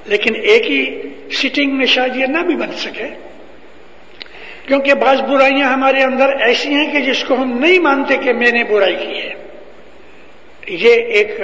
[0.05, 3.28] لیکن ایک ہی سٹنگ میں شاید یہ نہ بھی بن سکے۔
[4.69, 8.53] کیونکہ بعض برائیاں ہمارے اندر ایسی ہیں کہ جس کو ہم نہیں مانتے کہ میں
[8.53, 9.35] نے برائی کی ہے۔
[10.69, 11.41] یہ ایک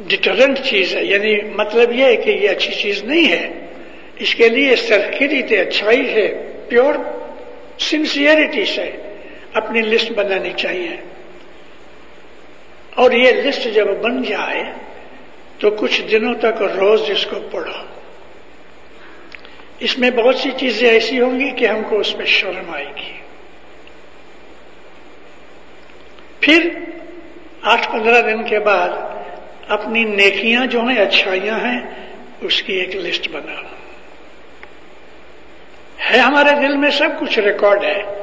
[0.00, 3.66] ڈٹرنٹ چیز ہے یعنی مطلب یہ ہے کہ یہ اچھی چیز نہیں ہے۔
[4.18, 6.94] اس کے لیے سرکری تھے اچھائی ہے، پیور
[7.78, 8.90] سنسیئرٹی سے
[9.52, 10.96] اپنی لسٹ بنانی چاہیے۔
[12.94, 14.64] اور یہ لسٹ جب بن جائے
[15.58, 18.01] تو کچھ دنوں تک روز اس کو پڑھو۔
[19.82, 22.86] اس میں بہت سی چیزیں ایسی ہوں گی کہ ہم کو اس میں شرم آئے
[22.86, 23.12] گی۔
[26.40, 26.78] پھر
[27.62, 28.88] آٹھ پندرہ دن کے بعد
[29.68, 31.80] اپنی نیکیاں جو ہیں، اچھائیاں ہیں،
[32.40, 33.62] اس کی ایک لسٹ بناؤ
[36.10, 38.21] ہے ہمارے دل میں سب کچھ ریکارڈ ہے۔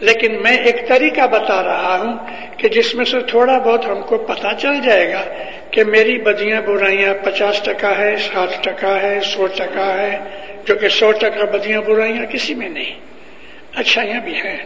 [0.00, 2.18] لیکن میں ایک طریقہ بتا رہا ہوں
[2.58, 5.24] کہ جس میں سے تھوڑا بہت ہم کو پتا چل جائے گا
[5.70, 10.18] کہ میری بدیاں برائیاں پچاس ٹکا ہے، ساٹھ ٹکا ہے، سو ٹکا ہے،
[10.64, 13.00] جو کہ سو ٹکا بدیاں برائیاں کسی میں نہیں۔
[13.74, 14.56] اچھائیاں بھی ہیں۔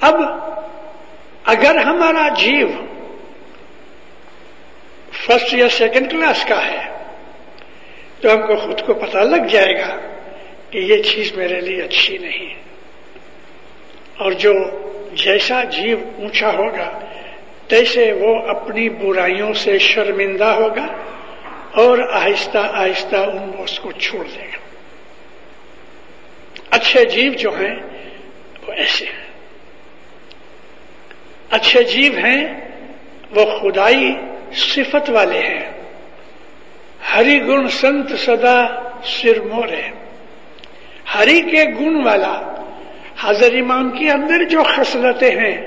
[0.00, 0.14] اب
[1.44, 2.68] اگر ہمارا جیو
[5.12, 6.92] فرسٹ یا سیکنڈ کلاس کا ہے،
[8.20, 10.15] تو ہم کو خود کو پتا لگ جائے گا
[10.70, 12.54] کہ یہ چیز میرے لیے اچھی نہیں
[14.18, 14.52] اور جو
[15.12, 17.00] جیسا جیو اونچا ہوگا،
[17.66, 20.86] تیسے وہ اپنی برائیوں سے شرمندہ ہوگا
[21.72, 24.56] اور آہستہ آہستہ ان اس کو چھوڑ دے گا۔
[26.70, 27.76] اچھے جیو جو ہیں،
[28.66, 29.26] وہ ایسے ہیں۔
[31.50, 32.46] اچھے جیو ہیں،
[33.30, 34.14] وہ خدائی
[34.52, 35.72] صفت والے ہیں۔
[37.14, 38.66] ہری گن سنت سدا
[39.04, 40.05] سر مورے
[41.14, 42.54] ہری کے گن والا
[43.22, 45.66] حضر امام کے اندر جو خصلتیں ہیں،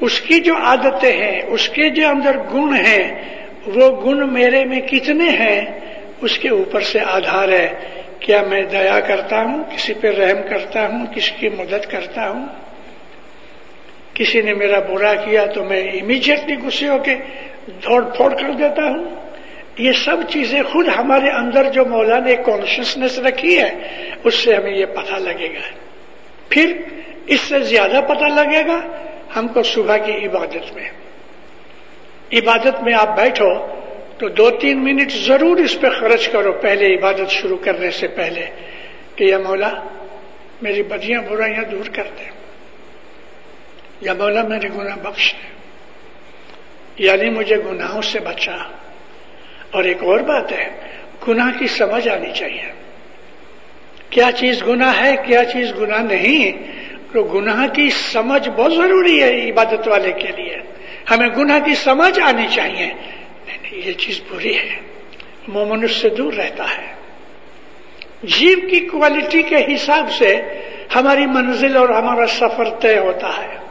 [0.00, 3.22] اس کی جو عادتیں ہیں، اس کے جو اندر گن ہیں،
[3.66, 5.80] وہ گن میرے میں کتنے ہیں؟
[6.20, 7.68] اس کے اوپر سے آدھار ہے۔
[8.20, 12.46] کیا میں دیا کرتا ہوں؟ کسی پہ رحم کرتا ہوں؟ کسی کی مدد کرتا ہوں؟
[14.14, 17.14] کسی نے میرا برا کیا تو میں امیجیٹلی غصے ہو کے
[17.68, 19.25] دوڑ پھوڑ کر دیتا ہوں؟
[19.78, 23.70] یہ سب چیزیں خود ہمارے اندر جو مولا نے کانشیسنیس رکھی ہے،
[24.24, 25.74] اس سے ہمیں یہ پتہ لگے گا۔
[26.48, 26.76] پھر
[27.26, 28.80] اس سے زیادہ پتہ لگے گا
[29.36, 30.90] ہم کو صبح کی عبادت میں۔
[32.32, 33.66] عبادت میں آپ بیٹھو
[34.18, 38.46] تو دو تین منٹ ضرور اس پہ خرچ کرو پہلے عبادت شروع کرنے سے پہلے
[39.16, 39.70] کہ یا مولا،
[40.62, 42.30] میری بدیاں برائیاں دور کر دیں
[44.00, 45.56] یا مولا، میرے گناہ بخش دے۔
[47.04, 48.56] یعنی مجھے گناہوں سے بچا۔
[49.70, 50.68] اور ایک اور بات ہے،
[51.28, 52.72] گناہ کی سمجھ آنی چاہیے۔
[54.10, 56.52] کیا چیز گناہ ہے، کیا چیز گناہ نہیں؟
[57.12, 60.56] تو گناہ کی سمجھ بہت ضروری ہے عبادت والے کے لیے۔
[61.10, 62.92] ہمیں گناہ کی سمجھ آنی چاہیے۔
[63.72, 64.76] یہ چیز بری ہے۔
[65.48, 66.94] مومن اس سے دور رہتا ہے۔
[68.22, 70.40] جیو کی کوالٹی کے حساب سے
[70.94, 73.65] ہماری منزل اور ہمارا سفر طے ہوتا ہے۔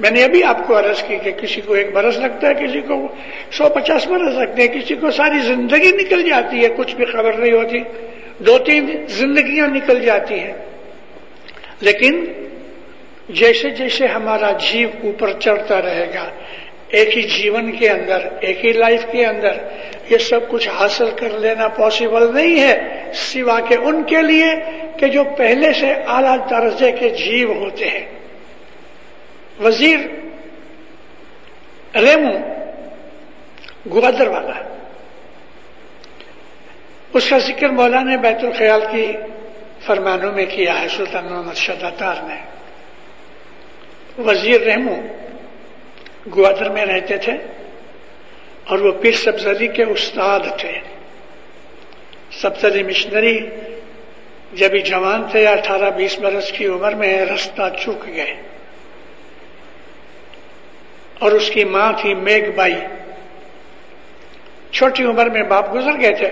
[0.00, 2.80] میں نے ابھی آپ کو عرض کی کہ کسی کو ایک برس لگتا ہے، کسی
[2.80, 3.08] کو
[3.52, 7.32] سو پچاس برس لگتے ہیں، کسی کو ساری زندگی نکل جاتی ہے، کچھ بھی خبر
[7.32, 7.78] نہیں ہوتی۔
[8.38, 10.52] دو تین زندگیاں نکل جاتی ہیں۔
[11.80, 12.24] لیکن
[13.28, 16.30] جیسے جیسے ہمارا جیو اوپر چڑھتا رہے گا،
[16.88, 19.52] ایک ہی جیون کے اندر، ایک ہی لائف کے اندر
[20.10, 22.82] یہ سب کچھ حاصل کر لینا پاسبل نہیں ہے،
[23.14, 24.46] سوا کے ان کے لیے
[24.98, 28.15] کہ جو پہلے سے اعلی درجے کے جیو ہوتے ہیں۔
[29.60, 29.98] وزیر
[31.94, 32.38] ریمو
[33.90, 34.76] گوادر والا۔
[37.12, 39.12] اس کا ذکر مولا نے بیت الخیال کی
[39.86, 42.36] فرمانوں میں کیا ہے، سلطان محمد شداتار نے۔
[44.22, 44.96] وزیر رحمو
[46.36, 47.32] گوادر میں رہتے تھے
[48.64, 50.72] اور وہ پیر سبزلی کے استاد تھے۔
[52.32, 53.48] سبزلی مشنری
[54.52, 58.42] جب ہی جوان تھے، اٹھارہ بیس برس کی عمر میں رستہ چوک گئے۔
[61.18, 62.74] اور اس کی ماں تھی میگ بائی۔
[64.70, 66.30] چھوٹی عمر میں باپ گزر گئے تھے۔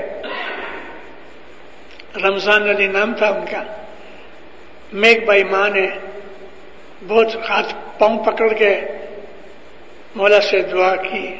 [2.28, 3.62] رمضان علی نام تھا ان کا۔
[4.92, 5.86] میگ بائی ماں نے
[7.06, 8.80] بہت ہاتھ پاؤں پکڑ کے
[10.14, 11.36] مولا سے دعا کی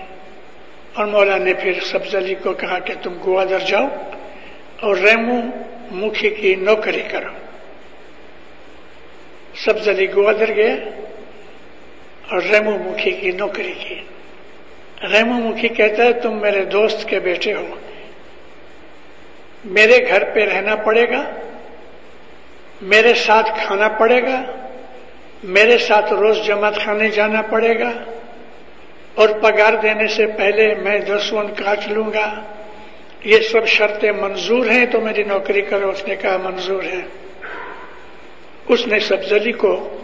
[0.94, 3.86] اور مولا نے پھر سبز علی کو کہا کہ تم گوادر جاؤ
[4.80, 5.40] اور ریمو
[5.90, 7.30] مکھی کی نوکری کرو۔
[9.54, 11.03] سبز علی گوادر گئے۔
[12.30, 13.94] اور ریمو مکھی کی نوکری کی۔
[15.12, 17.74] ریمو مکھی کہتا ہے، تم میرے دوست کے بیٹے ہو۔
[19.64, 21.30] میرے گھر پہ رہنا پڑے گا۔
[22.82, 24.44] میرے ساتھ کھانا پڑے گا۔
[25.44, 27.92] میرے ساتھ روز جماعت خانے جانا پڑے گا۔
[29.14, 32.42] اور پگار دینے سے پہلے میں دسون کاٹ لوں گا۔
[33.24, 37.00] یہ سب شرطیں منظور ہیں، تو میری نوکری کرو، اس نے کہا منظور ہے۔
[38.68, 39.98] اس نے سبزلی کو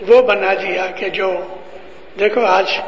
[0.00, 1.32] وہ بنا دیا کہ جو
[2.18, 2.80] دیکھو آج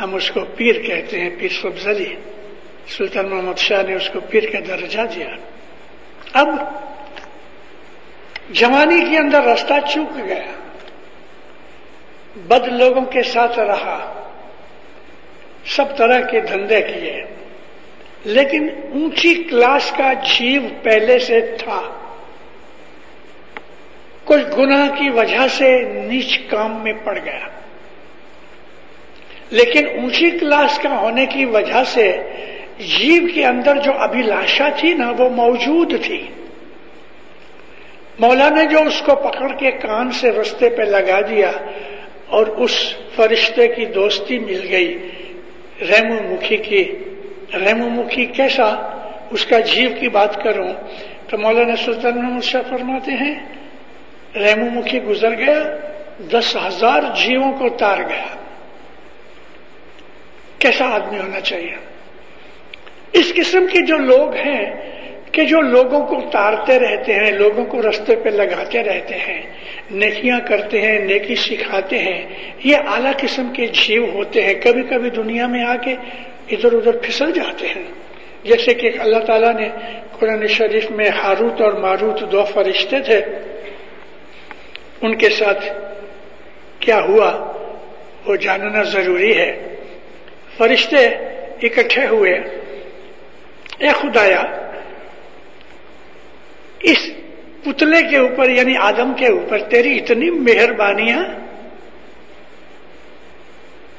[0.00, 2.14] ہم اس کو پیر کہتے ہیں، پیر سبزلی۔
[2.88, 5.26] سلطان محمد شاہ نے اس کو پیر کا درجہ دیا۔
[6.32, 6.48] اب
[8.50, 10.52] جوانی کے اندر راستہ چوک گیا۔
[12.36, 14.28] بد لوگوں کے ساتھ رہا۔
[15.66, 17.24] سب طرح کے دھندے کیے۔
[18.24, 21.80] لیکن اونچی کلاس کا جیو پہلے سے تھا۔
[24.24, 27.48] کچھ گناہ کی وجہ سے نیچ کام میں پڑ گیا۔
[29.50, 32.16] لیکن اونچی کلاس کا ہونے کی وجہ سے
[32.78, 36.26] جیو کے اندر جو ابھیلاشا تھی نا، وہ موجود تھی۔
[38.18, 41.52] مولا نے جو اس کو پکڑ کے کان سے رستے پہ لگا دیا
[42.26, 45.08] اور اس فرشتے کی دوستی مل گئی۔
[45.80, 46.84] ریمو مکھی کی
[47.54, 48.98] ریمو مکھی کیسا؟
[49.30, 50.68] اس کا جیو کی بات کروں
[51.28, 53.61] تو مولانا سلطان محمد شاہ فرماتے ہیں
[54.36, 55.76] ریمو مکھی گزر گیا،
[56.32, 58.36] دس ہزار جیووں کو تار گیا۔
[60.58, 61.74] کیسا آدمی ہونا چاہیے؟
[63.12, 64.92] اس قسم کے جو لوگ ہیں
[65.32, 69.42] کہ جو لوگوں کو تارتے رہتے ہیں، لوگوں کو رستے پہ لگاتے رہتے ہیں،
[69.90, 72.28] نیکیاں کرتے ہیں، نیکی سکھاتے ہیں،
[72.64, 75.92] یہ اعلیٰ قسم کے جیو ہوتے ہیں۔ کبھی کبھی دنیا میں آ کے
[76.48, 77.82] ادھر ادھر پھسل جاتے ہیں۔
[78.44, 79.68] جیسے کہ اللہ تعالیٰ نے
[80.18, 83.20] قرآن شریف میں ہاروت اور ماروت دو فرشتے تھے۔
[85.02, 85.64] ان کے ساتھ
[86.78, 87.52] کیا ہوا
[88.26, 89.76] وہ جاننا ضروری ہے۔
[90.56, 91.06] فرشتے
[91.62, 92.32] اکٹھے ہوئے۔
[93.78, 94.42] اے خدایا،
[96.80, 97.10] اس
[97.64, 101.24] پتلے کے اوپر یعنی آدم کے اوپر تیری اتنی مہربانیاں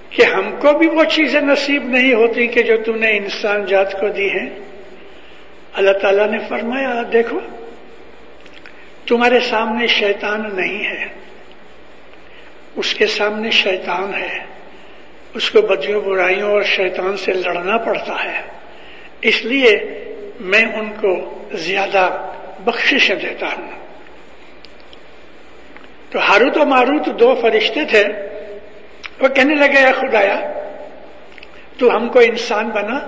[0.10, 4.00] کہ ہم کو بھی وہ چیزیں نصیب نہیں ہوتی کہ جو تم نے انسان جات
[4.00, 4.50] کو دی ہیں۔
[5.74, 7.40] اللہ تعالیٰ نے فرمایا، دیکھو
[9.08, 11.08] تمہارے سامنے شیطان نہیں ہے۔
[12.76, 14.40] اس کے سامنے شیطان ہے۔
[15.34, 18.42] اس کو بدیوں، برائیوں اور شیطان سے لڑنا پڑتا ہے۔
[19.22, 19.80] اس لیے
[20.40, 22.32] میں ان کو زیادہ
[22.64, 23.72] بخشش دیتا ہوں۔
[26.10, 28.04] تو ہاروت و ماروت دو فرشتے تھے۔
[29.20, 30.54] وہ کہنے لگے خدایا،
[31.78, 33.00] تو ہم کو انسان بنا،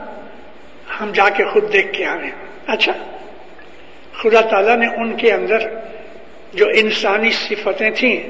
[1.02, 2.32] ہم جا کے خود دیکھ کے آئے
[2.68, 2.92] اچھا
[4.18, 5.58] خدا تعالیٰ نے ان کے اندر
[6.54, 8.24] جو انسانی صفتیں تھیں،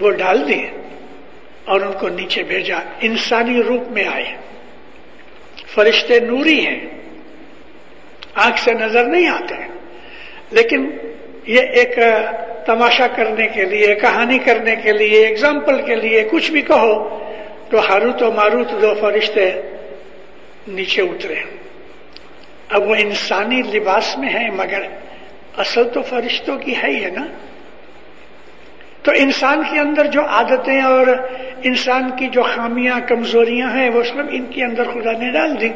[0.00, 0.66] وہ ڈال دی
[1.64, 4.36] اور ان کو نیچے بھیجا۔ انسانی روپ میں آئے۔
[5.74, 6.80] فرشتے نوری ہیں۔
[8.34, 9.54] آنکھ سے نظر نہیں آتے۔
[10.50, 10.90] لیکن
[11.46, 11.98] یہ ایک
[12.66, 17.20] تماشا کرنے کے لیے، کہانی کرنے کے لیے اگزامپل کے لیے کچھ بھی کہو
[17.70, 19.50] تو ہاروت و ماروت دو فرشتے
[20.68, 21.34] نیچے اترے۔
[22.70, 24.82] اب وہ انسانی لباس میں ہے مگر
[25.56, 27.26] اصل تو فرشتوں کی ہے ہی ہے نا۔
[29.02, 31.06] تو انسان کے اندر جو عادتیں اور
[31.62, 35.68] انسان کی جو خامیاں، کمزوریاں ہیں، وہ سب ان کے اندر خدا نے ڈال دی۔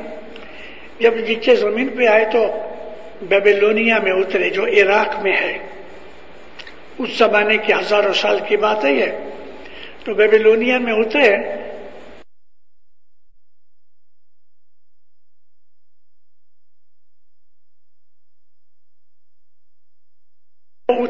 [1.00, 2.58] جب نیچے زمین پہ آئے تو
[3.22, 5.58] بیبیلونیا میں اترے، جو عراق میں ہے۔
[6.98, 9.06] اس زمانے کی ہزاروں سال کی بات ہے یہ۔
[10.04, 11.36] تو بیبیلونیا میں اترے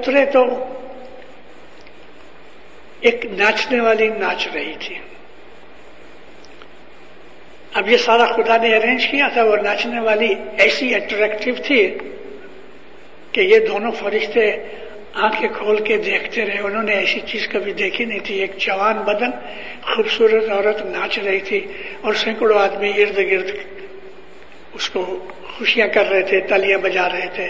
[0.07, 0.45] اترے تو
[3.01, 4.95] ایک ناچنے والی ناچ رہی تھی۔
[7.75, 11.95] اب یہ سارا خدا نے ارینج کیا تھا، وہ ناچنے والی ایسی اٹریکٹو تھی
[13.33, 14.69] کہ یہ دونوں فرشتے
[15.15, 18.97] آنکھیں کھول کے دیکھتے رہے۔ انہوں نے ایسی چیز کبھی دیکھی نہیں تھی۔ ایک جوان
[18.97, 19.31] بدن،
[19.83, 21.67] خوبصورت عورت ناچ رہی تھی
[22.01, 23.51] اور سینکڑوں آدمی ارد گرد
[24.75, 25.27] اس کو
[25.59, 27.49] خوشیاں کر رہے تھے، تالیاں بجا رہے تھے۔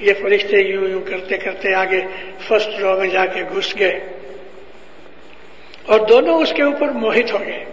[0.00, 2.00] یہ فرشتے یوں یوں کرتے کرتے آگے
[2.40, 4.00] فرسٹ رو میں جا کے گھس گئے۔
[5.86, 7.64] اور دونوں اس کے اوپر موہت ہو گئے۔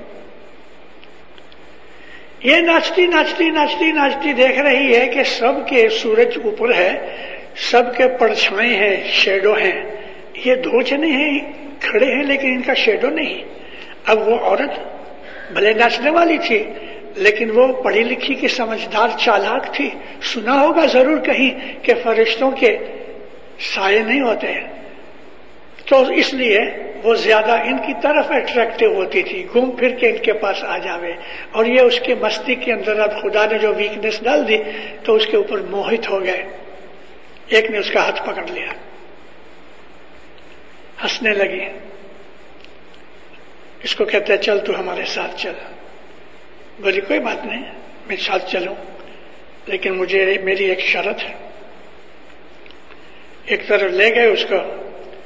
[2.44, 7.16] یہ ناچتی ناچتی ناچتی ناچتی دیکھ رہی ہے کہ سب کے سورج اوپر ہے،
[7.56, 9.84] سب کے پرچھائیں ہیں، شیڈو ہیں۔
[10.46, 11.40] یہ دو جنے ہیں،
[11.80, 13.44] کھڑے ہیں لیکن ان کا شیڈو نہیں۔
[14.06, 14.80] اب وہ عورت
[15.52, 16.64] بھلے ناچنے والی تھی۔
[17.20, 19.90] لیکن وہ پڑھی لکھی کی سمجھدار چالاک تھی۔
[20.22, 22.78] سنا ہوگا ضرور کہیں کہ فرشتوں کے
[23.60, 24.48] سائے نہیں ہوتے۔
[25.86, 26.60] تو اس لیے
[27.04, 30.78] وہ زیادہ ان کی طرف اٹریکٹو ہوتی تھی۔ گھوم پھر کے ان کے پاس آ
[30.78, 31.12] جاوے۔
[31.52, 34.58] اور یہ اس کے مستی کے اندر اب خدا نے جو ویکنیس ڈال دی
[35.04, 36.44] تو اس کے اوپر موہت ہو گئے۔
[37.48, 38.68] ایک نے اس کا ہاتھ پکڑ لیا۔
[41.04, 41.66] ہنسنے لگی۔
[43.84, 45.54] اس کو کہتے چل تو ہمارے ساتھ چل۔
[46.82, 47.72] بولی، کوئی بات نہیں
[48.08, 48.76] میں ساتھ چلوں
[49.66, 51.34] لیکن مجھے میری ایک شرط ہے۔
[53.46, 54.56] ایک طرف لے گئے اس کو،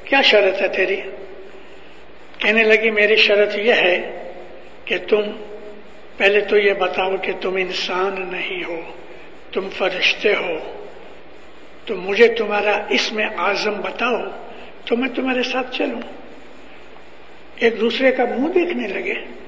[0.04, 1.00] کیا شرط ہے تیری؟
[2.38, 4.24] کہنے لگی، میری شرط یہ ہے
[4.84, 5.22] کہ تم
[6.16, 8.80] پہلے تو یہ بتاؤ کہ تم انسان نہیں ہو،
[9.52, 10.84] تم فرشتے ہو،
[11.84, 14.22] تو مجھے تمہارا اس میں آزم بتاؤ،
[14.84, 16.00] تو میں تمہارے ساتھ چلوں۔
[17.56, 19.43] ایک دوسرے کا منہ دیکھنے لگے۔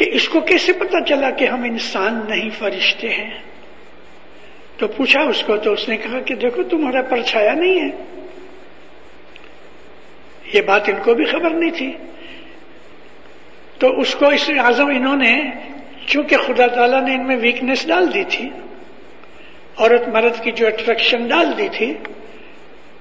[0.00, 3.30] کہ اس کو کیسے پتا چلا کہ ہم انسان نہیں فرشتے ہیں؟
[4.76, 7.88] تو پوچھا اس کو، تو اس نے کہا کہ دیکھو، تمہارا پرچھایا نہیں ہے۔
[10.54, 11.92] یہ بات ان کو بھی خبر نہیں تھی۔
[13.78, 15.42] تو اس کو اس اعظم انہوں نے،
[16.06, 18.48] چونکہ خدا تعالیٰ نے ان میں ویکنیس ڈال دی تھی،
[19.76, 21.94] عورت مرد کی جو اٹریکشن ڈال دی تھی،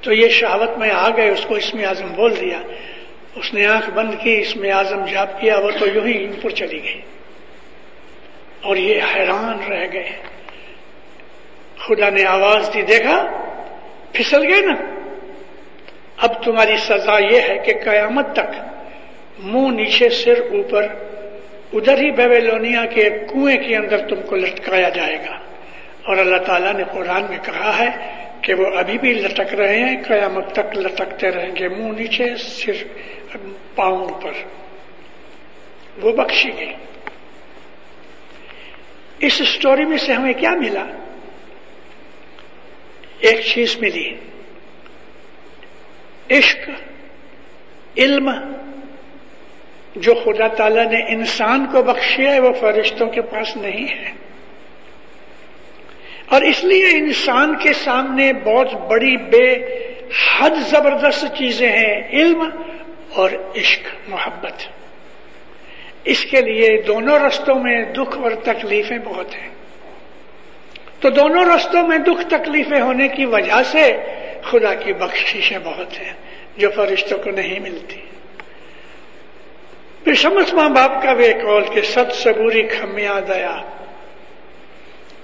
[0.02, 2.60] تو یہ شہوت میں آ گئے، اس کو اس میں اعظم بول دیا۔
[3.40, 6.50] اس نے آنکھ بند کی، اس میں آزم جاپ کیا، وہ تو یوں ہی اوپر
[6.50, 7.02] چلی گئی۔
[8.62, 10.12] اور یہ حیران رہ گئے۔
[11.78, 13.26] خدا نے آواز دی، دیکھا؟
[14.14, 14.74] پھسل گئے نا۔
[16.18, 18.62] اب تمہاری سزا یہ ہے کہ قیامت تک
[19.40, 20.84] منہ نیچے سر اوپر
[21.74, 25.36] ادھر ہی بیبیلونیا کے کنویں کے اندر تم کو لٹکایا جائے گا۔
[26.04, 27.90] اور اللہ تعالیٰ نے قرآن میں کہا ہے
[28.42, 32.84] کہ وہ ابھی بھی لٹک رہے ہیں، قیامت تک لٹکتے رہیں گے۔ منہ نیچے، سر
[33.76, 34.32] پاؤں پر۔
[36.02, 36.74] وہ بخشی گئی۔
[39.20, 40.86] اس اسٹوری میں سے ہمیں کیا ملا؟
[43.20, 44.16] ایک چیز ملی۔
[46.32, 46.70] عشق،
[47.98, 48.30] علم،
[49.96, 54.12] جو خدا تعالی نے انسان کو بخشیا ہے، وہ فرشتوں کے پاس نہیں ہے۔
[56.26, 59.54] اور اس لیے انسان کے سامنے بہت بڑی بے
[60.40, 62.50] حد زبردست چیزیں ہیں۔ علم
[63.14, 64.68] اور عشق، محبت۔
[66.06, 69.50] اس کے لیے دونوں رستوں میں دکھ اور تکلیفیں بہت ہیں۔
[71.00, 73.98] تو دونوں رستوں میں دکھ، تکلیفیں ہونے کی وجہ سے
[74.42, 76.14] خدا کی بخششیں بہت ہیں
[76.58, 78.02] جو فرشتوں کو نہیں ملتی۔
[80.04, 83.62] پھر سمجھ ماں باپ کا بھی قول کہ ست سبوری کھمیا دیا۔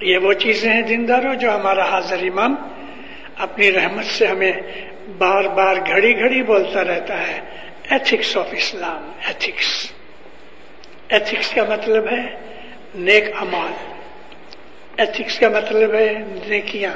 [0.01, 2.55] یہ وہ چیزیں ہیں دینداروں جو ہمارا حاضر امام
[3.37, 4.51] اپنی رحمت سے ہمیں
[5.17, 7.39] بار بار گھڑی گھڑی بولتا رہتا ہے۔
[7.89, 9.91] Ethics of Islam ethics
[11.07, 12.35] ethics کا مطلب ہے
[12.95, 13.73] نیک امال
[14.97, 16.13] ایتھکس کا مطلب ہے
[16.47, 16.91] نیکیاں.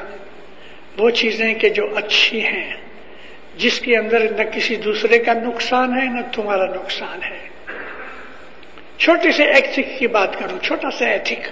[0.97, 2.73] وہ چیزیں کہ جو اچھی ہیں،
[3.55, 7.47] جس کے اندر نہ کسی دوسرے کا نقصان ہے، نہ تمہارا نقصان ہے۔
[8.97, 11.47] چھوٹے سے ایتھک کی بات کروں، چھوٹا سا ایتھک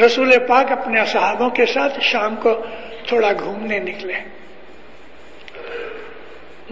[0.00, 2.64] رسول پاک اپنے صحابوں کے ساتھ شام کو
[3.06, 4.14] تھوڑا گھومنے نکلے۔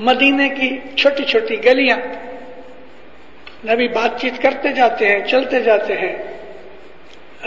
[0.00, 1.96] مدینے کی چھوٹی چھوٹی گلیاں۔
[3.64, 6.16] نبی بات چیت کرتے جاتے ہیں، چلتے جاتے ہیں۔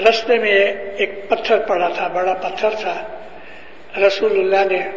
[0.09, 3.07] رستے میں ایک پتھر پڑا تھا، بڑا پتھر تھا۔
[4.07, 4.89] رسول اللہ نے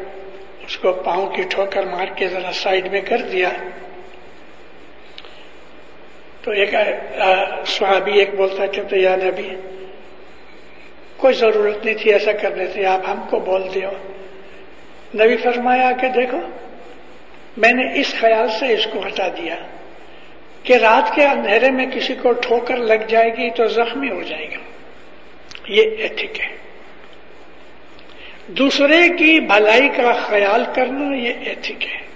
[0.67, 3.49] اس کو پاؤں کی ٹھوکر مار کے ذرا سائڈ میں کر دیا۔
[6.43, 6.75] تو ایک
[7.67, 9.55] صحابی ایک بولتا کہ یا نبی،
[11.17, 13.91] کوئی ضرورت نہیں تھی ایسا کرنے سے، آپ ہم کو بول دیو۔
[15.15, 16.39] نبی فرمایا کہ دیکھو
[17.57, 19.55] میں نے اس خیال سے اس کو ہٹا دیا
[20.63, 24.47] کہ رات کے اندھیرے میں کسی کو ٹھوکر لگ جائے گی تو زخمی ہو جائے
[24.47, 24.59] گا۔
[25.69, 26.57] یہ ایتھک ہے۔
[28.47, 32.07] دوسرے کی بھلائی کا خیال کرنا یہ ایتھک ہے۔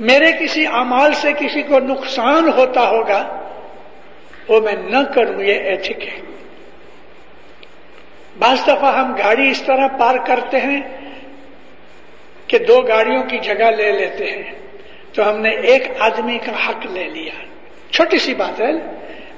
[0.00, 3.50] میرے کسی امال سے کسی کو نقصان ہوتا ہوگا،
[4.48, 6.20] وہ میں نہ کروں، یہ ایتھک ہے۔
[8.38, 10.80] بعض دفعہ ہم گاڑی اس طرح پار کرتے ہیں
[12.46, 14.52] کہ دو گاڑیوں کی جگہ لے لیتے ہیں،
[15.14, 17.44] تو ہم نے ایک آدمی کا حق لے لیا۔
[17.90, 18.72] چھوٹی سی بات ہے،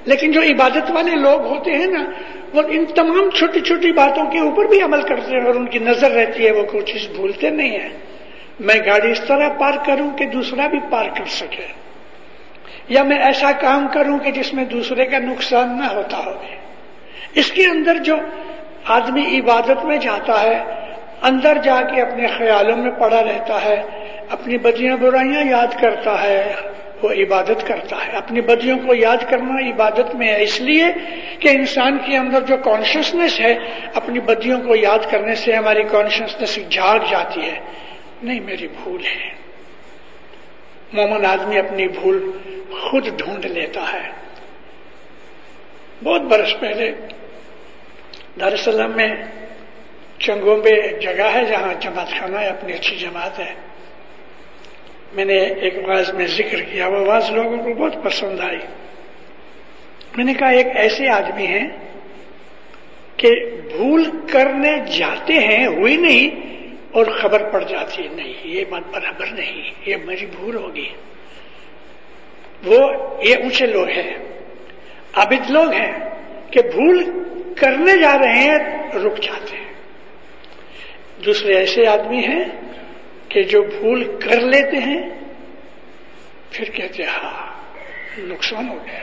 [0.05, 2.05] لیکن جو عبادت والے لوگ ہوتے ہیں نا،
[2.55, 5.79] وہ ان تمام چھوٹی چھوٹی باتوں کے اوپر بھی عمل کرتے ہیں اور ان کی
[5.79, 7.89] نظر رہتی ہے، وہ کوئی چیز بھولتے نہیں ہیں۔
[8.61, 11.87] میں گاڑی اس طرح پار کروں کہ دوسرا بھی پار کر سکے۔
[12.89, 16.31] یا میں ایسا کام کروں کہ جس میں دوسرے کا نقصان نہ ہوتا ہو
[17.35, 18.17] اس کے اندر جو
[18.85, 20.86] آدمی عبادت میں جاتا ہے
[21.23, 23.83] اندر جا کے اپنے خیالوں میں پڑا رہتا ہے،
[24.31, 26.55] اپنی بدیاں برائیاں یاد کرتا ہے،
[27.03, 30.85] وہ عبادت کرتا ہے۔ اپنی بدیوں کو یاد کرنا عبادت میں ہے۔ اس لیے
[31.41, 33.55] کہ انسان کے اندر جو کانشیسنیس ہے،
[33.95, 37.61] اپنی بدیوں کو یاد کرنے سے ہماری کانشیسنیس جھاگ جاتی ہے۔
[38.23, 39.31] نہیں، میری بھول ہے۔
[40.93, 42.31] مومن آدمی اپنی بھول
[42.81, 44.11] خود ڈھونڈ لیتا ہے۔
[46.05, 46.93] بہت برس پہلے
[48.41, 49.15] دارالسلام میں
[50.19, 53.55] چنگومبے جگہ ہے جہاں جماعت خانہ ہے، اپنی اچھی جماعت ہے۔
[55.13, 58.59] میں نے ایک واز میں ذکر کیا، وہ واز لوگوں کو بہت پسند آئی۔
[60.17, 61.69] میں نے کہا، ایک ایسے آدمی ہیں
[63.17, 63.31] کہ
[63.77, 66.31] بھول کرنے جاتے ہیں، ہوئی نہیں
[66.93, 70.89] اور خبر پڑ جاتی ہے، نہیں، یہ بات برابر نہیں، یہ میری بھول ہوگی۔
[72.65, 72.79] وہ
[73.23, 74.15] یہ اونچے لوگ ہیں،
[75.13, 75.93] عابد لوگ ہیں
[76.51, 77.05] کہ بھول
[77.57, 78.59] کرنے جا رہے ہیں،
[78.95, 79.66] رک جاتے ہیں۔
[81.25, 82.45] دوسرے ایسے آدمی ہیں
[83.29, 85.09] کہ جو بھول کر لیتے ہیں،
[86.51, 87.47] پھر کہتے ہیں ہاں
[88.19, 88.99] نقصان ہو گیا،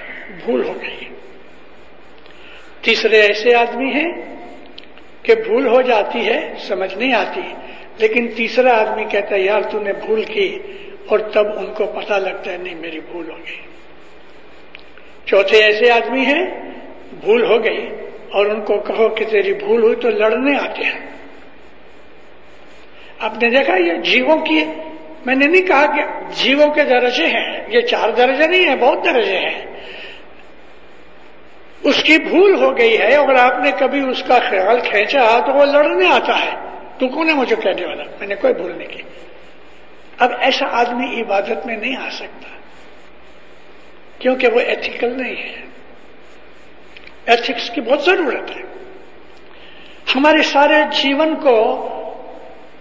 [0.45, 1.05] بھول ہو گئی۔
[2.81, 4.13] تیسرے ایسے آدمی ہیں
[5.23, 7.41] کہ بھول ہو جاتی ہے، سمجھ نہیں آتی۔
[7.97, 10.59] لیکن تیسرا آدمی کہتا ہے، یار، تو نے بھول کی،
[11.07, 13.57] اور تب ان کو پتا لگتا ہے، نہیں، میری بھول ہو گئی۔
[15.25, 16.45] چوتھے ایسے آدمی ہیں،
[17.19, 17.87] بھول ہو گئی،
[18.31, 21.12] اور ان کو کہو کہ تیری بھول ہوئی تو لڑنے آتے ہیں۔
[23.23, 24.65] آپ نے دیکھا یہ جیووں کی
[25.25, 26.01] میں نے نہیں کہا کہ
[26.43, 29.65] جیووں کے درجے ہیں، یہ چار درجے نہیں ہیں، بہت درجے ہیں۔
[31.83, 35.53] اس کی بھول ہو گئی ہے اور آپ نے کبھی اس کا خیال کھینچا تو
[35.53, 36.51] وہ لڑنے آتا ہے۔
[36.99, 39.01] تو کون ہے مجھے کہنے والا؟ میں نے کوئی بھول نہیں کی۔
[40.19, 42.57] اب ایسا آدمی عبادت میں نہیں آ سکتا،
[44.19, 45.61] کیونکہ وہ ایتھیکل نہیں ہے۔
[47.25, 48.61] ایتھکس کی بہت ضرورت ہے۔
[50.15, 51.89] ہمارے سارے جیون کو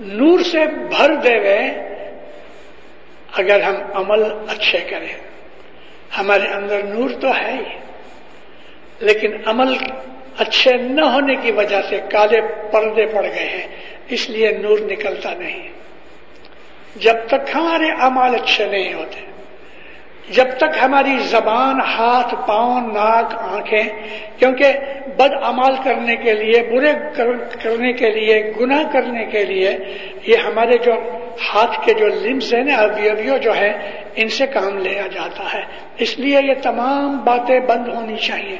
[0.03, 1.93] نور سے بھر دے گئے
[3.37, 5.15] اگر ہم عمل اچھے کریں۔
[6.19, 7.79] ہمارے اندر نور تو ہے ہی۔
[8.99, 9.77] لیکن عمل
[10.39, 12.41] اچھے نہ ہونے کی وجہ سے کالے
[12.73, 13.67] پردے پڑ گئے ہیں،
[14.09, 15.69] اس لیے نور نکلتا نہیں۔
[16.97, 19.32] جب تک ہمارے امال اچھے نہیں ہوتے
[20.31, 23.89] جب تک ہماری زبان، ہاتھ، پاؤں، ناک، آنکھیں،
[24.39, 24.73] کیونکہ
[25.17, 26.93] بد امال کرنے کے لیے، برے
[27.63, 29.77] کرنے کے لیے، گناہ کرنے کے لیے،
[30.27, 30.93] یہ ہمارے جو
[31.55, 35.63] ہاتھ کے جو لمس ہیں نا اویو جو ہے ان سے کام لیا جاتا ہے۔
[35.99, 38.57] اس لیے یہ تمام باتیں بند ہونی چاہیے۔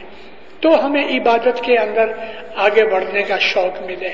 [0.61, 2.13] تو ہمیں عبادت کے اندر
[2.57, 4.11] آگے بڑھنے کا شوق ملے۔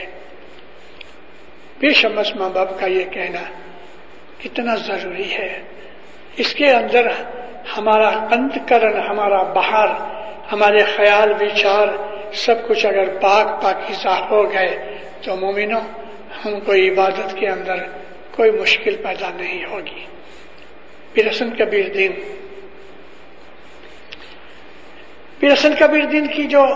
[1.80, 3.40] بے شمس ماں باپ کا یہ کہنا
[4.42, 5.62] کتنا ضروری ہے۔
[6.38, 7.06] اس کے اندر
[7.78, 9.88] ہمارا انت کرن ہمارا بہار،
[10.52, 11.88] ہمارے خیال، وچار
[12.32, 15.80] سب کچھ اگر پاک پاکیزہ ہو گئے تو مومنوں،
[16.44, 17.74] ہم کو عبادت کے اندر
[18.30, 20.04] کوئی مشکل پیدا نہیں ہوگی۔
[21.12, 22.12] پیرسن کبیر دین۔
[25.38, 26.66] پیرسن کبیر دین کی جو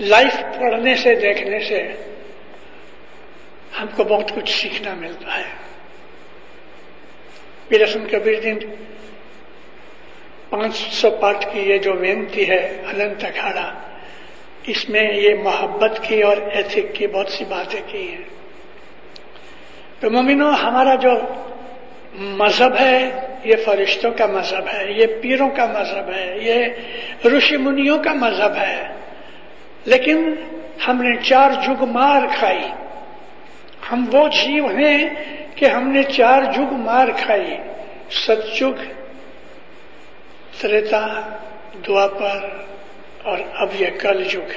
[0.00, 1.92] لائف پڑھنے سے، دیکھنے سے
[3.80, 5.71] ہم کو بہت کچھ سیکھنا ملتا ہے۔
[7.68, 8.58] پیرسن کبیر دین
[10.50, 13.72] پانچ سو پاٹ کی یہ جو وینتی ہے، اننت اکھاڑا،
[14.66, 18.24] اس میں یہ محبت کی اور ایتھک کی بہت سی باتیں کی ہیں۔
[20.00, 21.10] تو ممینو ہمارا جو
[22.14, 23.10] مذہب ہے،
[23.44, 26.64] یہ فرشتوں کا مذہب ہے، یہ پیروں کا مذہب ہے، یہ
[27.28, 28.88] رشی منیوں کا مذہب ہے۔
[29.84, 30.34] لیکن
[30.88, 32.68] ہم نے چار جگ مار کھائی۔
[33.92, 35.08] ہم وہ جیو ہیں
[35.54, 37.56] کہ ہم نے چار جگ مار کھائی
[38.10, 38.82] ستجگ
[40.60, 41.06] تریتا
[41.86, 42.48] دوپر
[43.22, 44.52] اور اب یہ کل جگ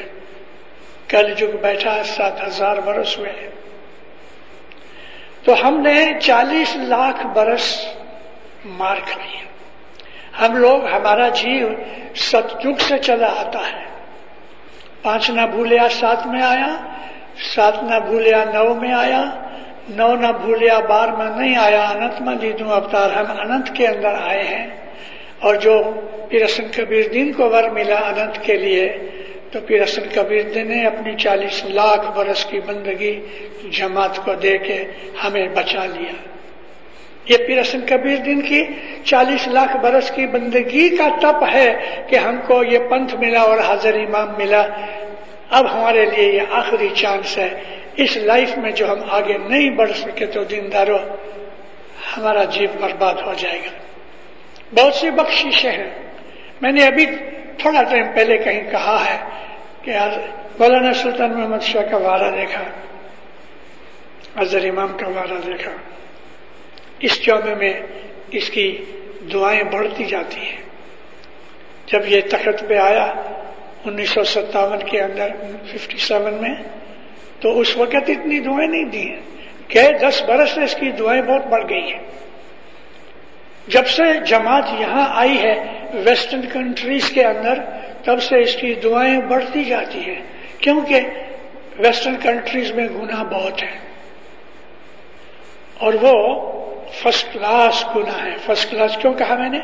[1.08, 3.50] کل جگ بیٹھا سات ہزار برس ہوئے
[5.44, 7.88] تو ہم نے چالیس لاکھ برس
[8.66, 9.46] مار کھائی
[10.42, 11.70] ہم لوگ، ہمارا جیو
[12.16, 13.86] ستجگ سے چلا آتا ہے۔
[15.02, 16.76] پانچ نہ بھولیا سات میں آیا،
[17.56, 19.24] سات نہ بھولیا نو میں آیا
[19.90, 24.14] نو نہ بھولیا، بار میں نہیں آیا انت میں لیدوں اوتار ہم انت کے اندر
[24.22, 24.68] آئے ہیں۔
[25.40, 25.84] اور جو
[26.30, 28.98] پیرسن کبیر دین کو ور ملا انت کے لیے،
[29.52, 33.20] تو پیرسن کبیر دین نے اپنی چالیس لاکھ برس کی بندگی،
[33.72, 34.84] جماعت کو دے کے
[35.24, 36.14] ہمیں بچا لیا۔
[37.30, 38.64] یہ پیرسن کبیر دین کی
[39.04, 41.74] چالیس لاکھ برس کی بندگی کا تپ ہے
[42.08, 44.68] کہ ہم کو یہ پنتھ ملا اور حاضر امام ملا۔
[45.50, 47.50] اب ہمارے لیے یہ آخری چانس ہے۔
[47.98, 50.98] اس لائف میں جو ہم آگے نہیں بڑھ سکے تو دینداروں،
[52.18, 53.78] ہمارا جیب برباد ہو جائے گا۔
[54.74, 56.12] بہت سی بخشیشیں ہیں۔
[56.62, 57.06] میں نے ابھی
[57.58, 59.18] تھوڑا ٹائم پہلے کہیں کہا ہے
[59.82, 59.92] کہ
[60.60, 62.64] مولانا سلطان محمد شاہ کا وارہ دیکھا۔
[64.36, 65.72] اظہر امام کا وارہ دیکھا۔
[67.00, 67.74] اس چوبے میں
[68.32, 68.86] اس کی
[69.34, 70.62] دعائیں بڑھتی جاتی ہیں۔
[71.86, 73.06] جب یہ تخت پہ آیا
[73.86, 75.28] انیس سو ستاون کے اندر
[75.66, 76.56] ففٹی سیون میں
[77.40, 79.22] تو اس وقت اتنی دعائیں نہیں دی ہیں
[79.68, 82.04] کہ دس برس سے اس کی دعائیں بہت بڑھ گئی ہیں۔
[83.68, 85.64] جب سے جماعت یہاں آئی ہے
[85.94, 87.60] ویسٹرن کنٹریز کے اندر،
[88.04, 90.22] تب سے اس کی دعائیں بڑھتی جاتی ہیں،
[90.60, 91.00] کیونکہ
[91.80, 93.80] ویسٹرن کنٹریز میں گناہ بہت ہے
[95.78, 96.46] اور وہ
[96.92, 99.60] فرسٹ کلاس گناہ ہے فرسٹ کلاس کیوں کہا میں نے؟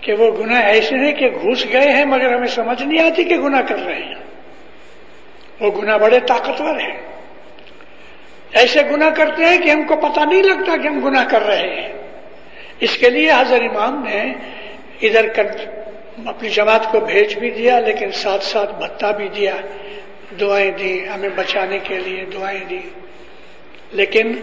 [0.00, 3.36] کہ وہ گناہ ایسے ہیں کہ گھس گئے ہیں مگر ہمیں سمجھ نہیں آتی کہ
[3.36, 4.25] گناہ کر رہے ہیں۔
[5.60, 7.02] وہ گناہ بڑے طاقتور ہیں۔
[8.52, 11.80] ایسے گناہ کرتے ہیں کہ ہم کو پتہ نہیں لگتا کہ ہم گناہ کر رہے
[11.80, 11.92] ہیں۔
[12.80, 14.34] اس کے لیے حضر امام نے
[15.02, 15.46] ادھر کر
[16.26, 19.54] اپنی جماعت کو بھیج بھی دیا، لیکن ساتھ ساتھ بھتا بھی دیا
[20.40, 22.80] دعائیں دی ہمیں بچانے کے لیے دعائیں دی
[23.92, 24.36] لیکن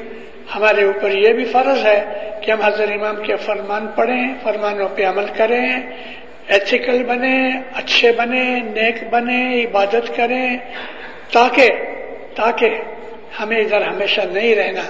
[0.55, 5.05] ہمارے اوپر یہ بھی فرض ہے کہ ہم حضر امام کے فرمان پڑھیں، فرمانوں پہ
[5.05, 5.67] عمل کریں۔
[6.47, 7.37] ایتھیکل بنے،
[7.73, 10.57] اچھے بنے، نیک بنے، عبادت کریں،
[11.31, 11.69] تاکہ
[12.35, 12.69] تاکہ
[13.39, 14.81] ہمیں ادھر ہمیشہ نہیں رہنا،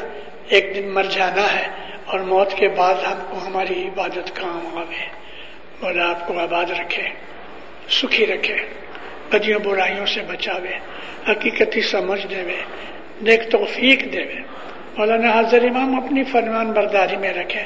[0.48, 1.68] ایک دن مر جانا ہے
[2.06, 5.08] اور موت کے بعد ہم کو ہماری عبادت کام آئے
[5.82, 7.04] مولا آپ کو آباد رکھے،
[7.90, 8.58] سکھی رکھے،
[9.32, 10.76] بدیوں برائیوں سے بچاوے،
[11.30, 12.42] حقیقتی سمجھ دے
[13.22, 14.24] نیک توفیق دے
[14.98, 17.64] مولانا حضر امام اپنی فرمان برداری میں رکھے،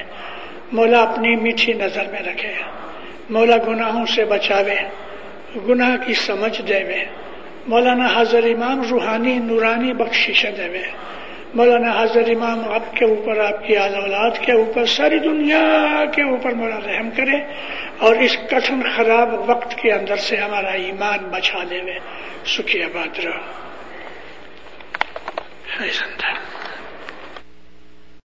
[0.71, 2.53] مولا اپنی میٹھی نظر میں رکھے۔
[3.29, 4.79] مولا گناہوں سے بچاوے،
[5.67, 6.79] گناہ کی سمجھ دے
[7.67, 10.67] مولانا حضر امام روحانی نورانی بخشش دے
[11.55, 15.63] مولانا حضر امام آپ کے اوپر، آپ کی آل اولاد کے اوپر، ساری دنیا
[16.15, 17.37] کے اوپر مولا رحم کرے
[18.05, 21.99] اور اس کٹن خراب وقت کے اندر سے ہمارا ایمان بچا لے
[22.55, 23.41] سکھی آباد رہو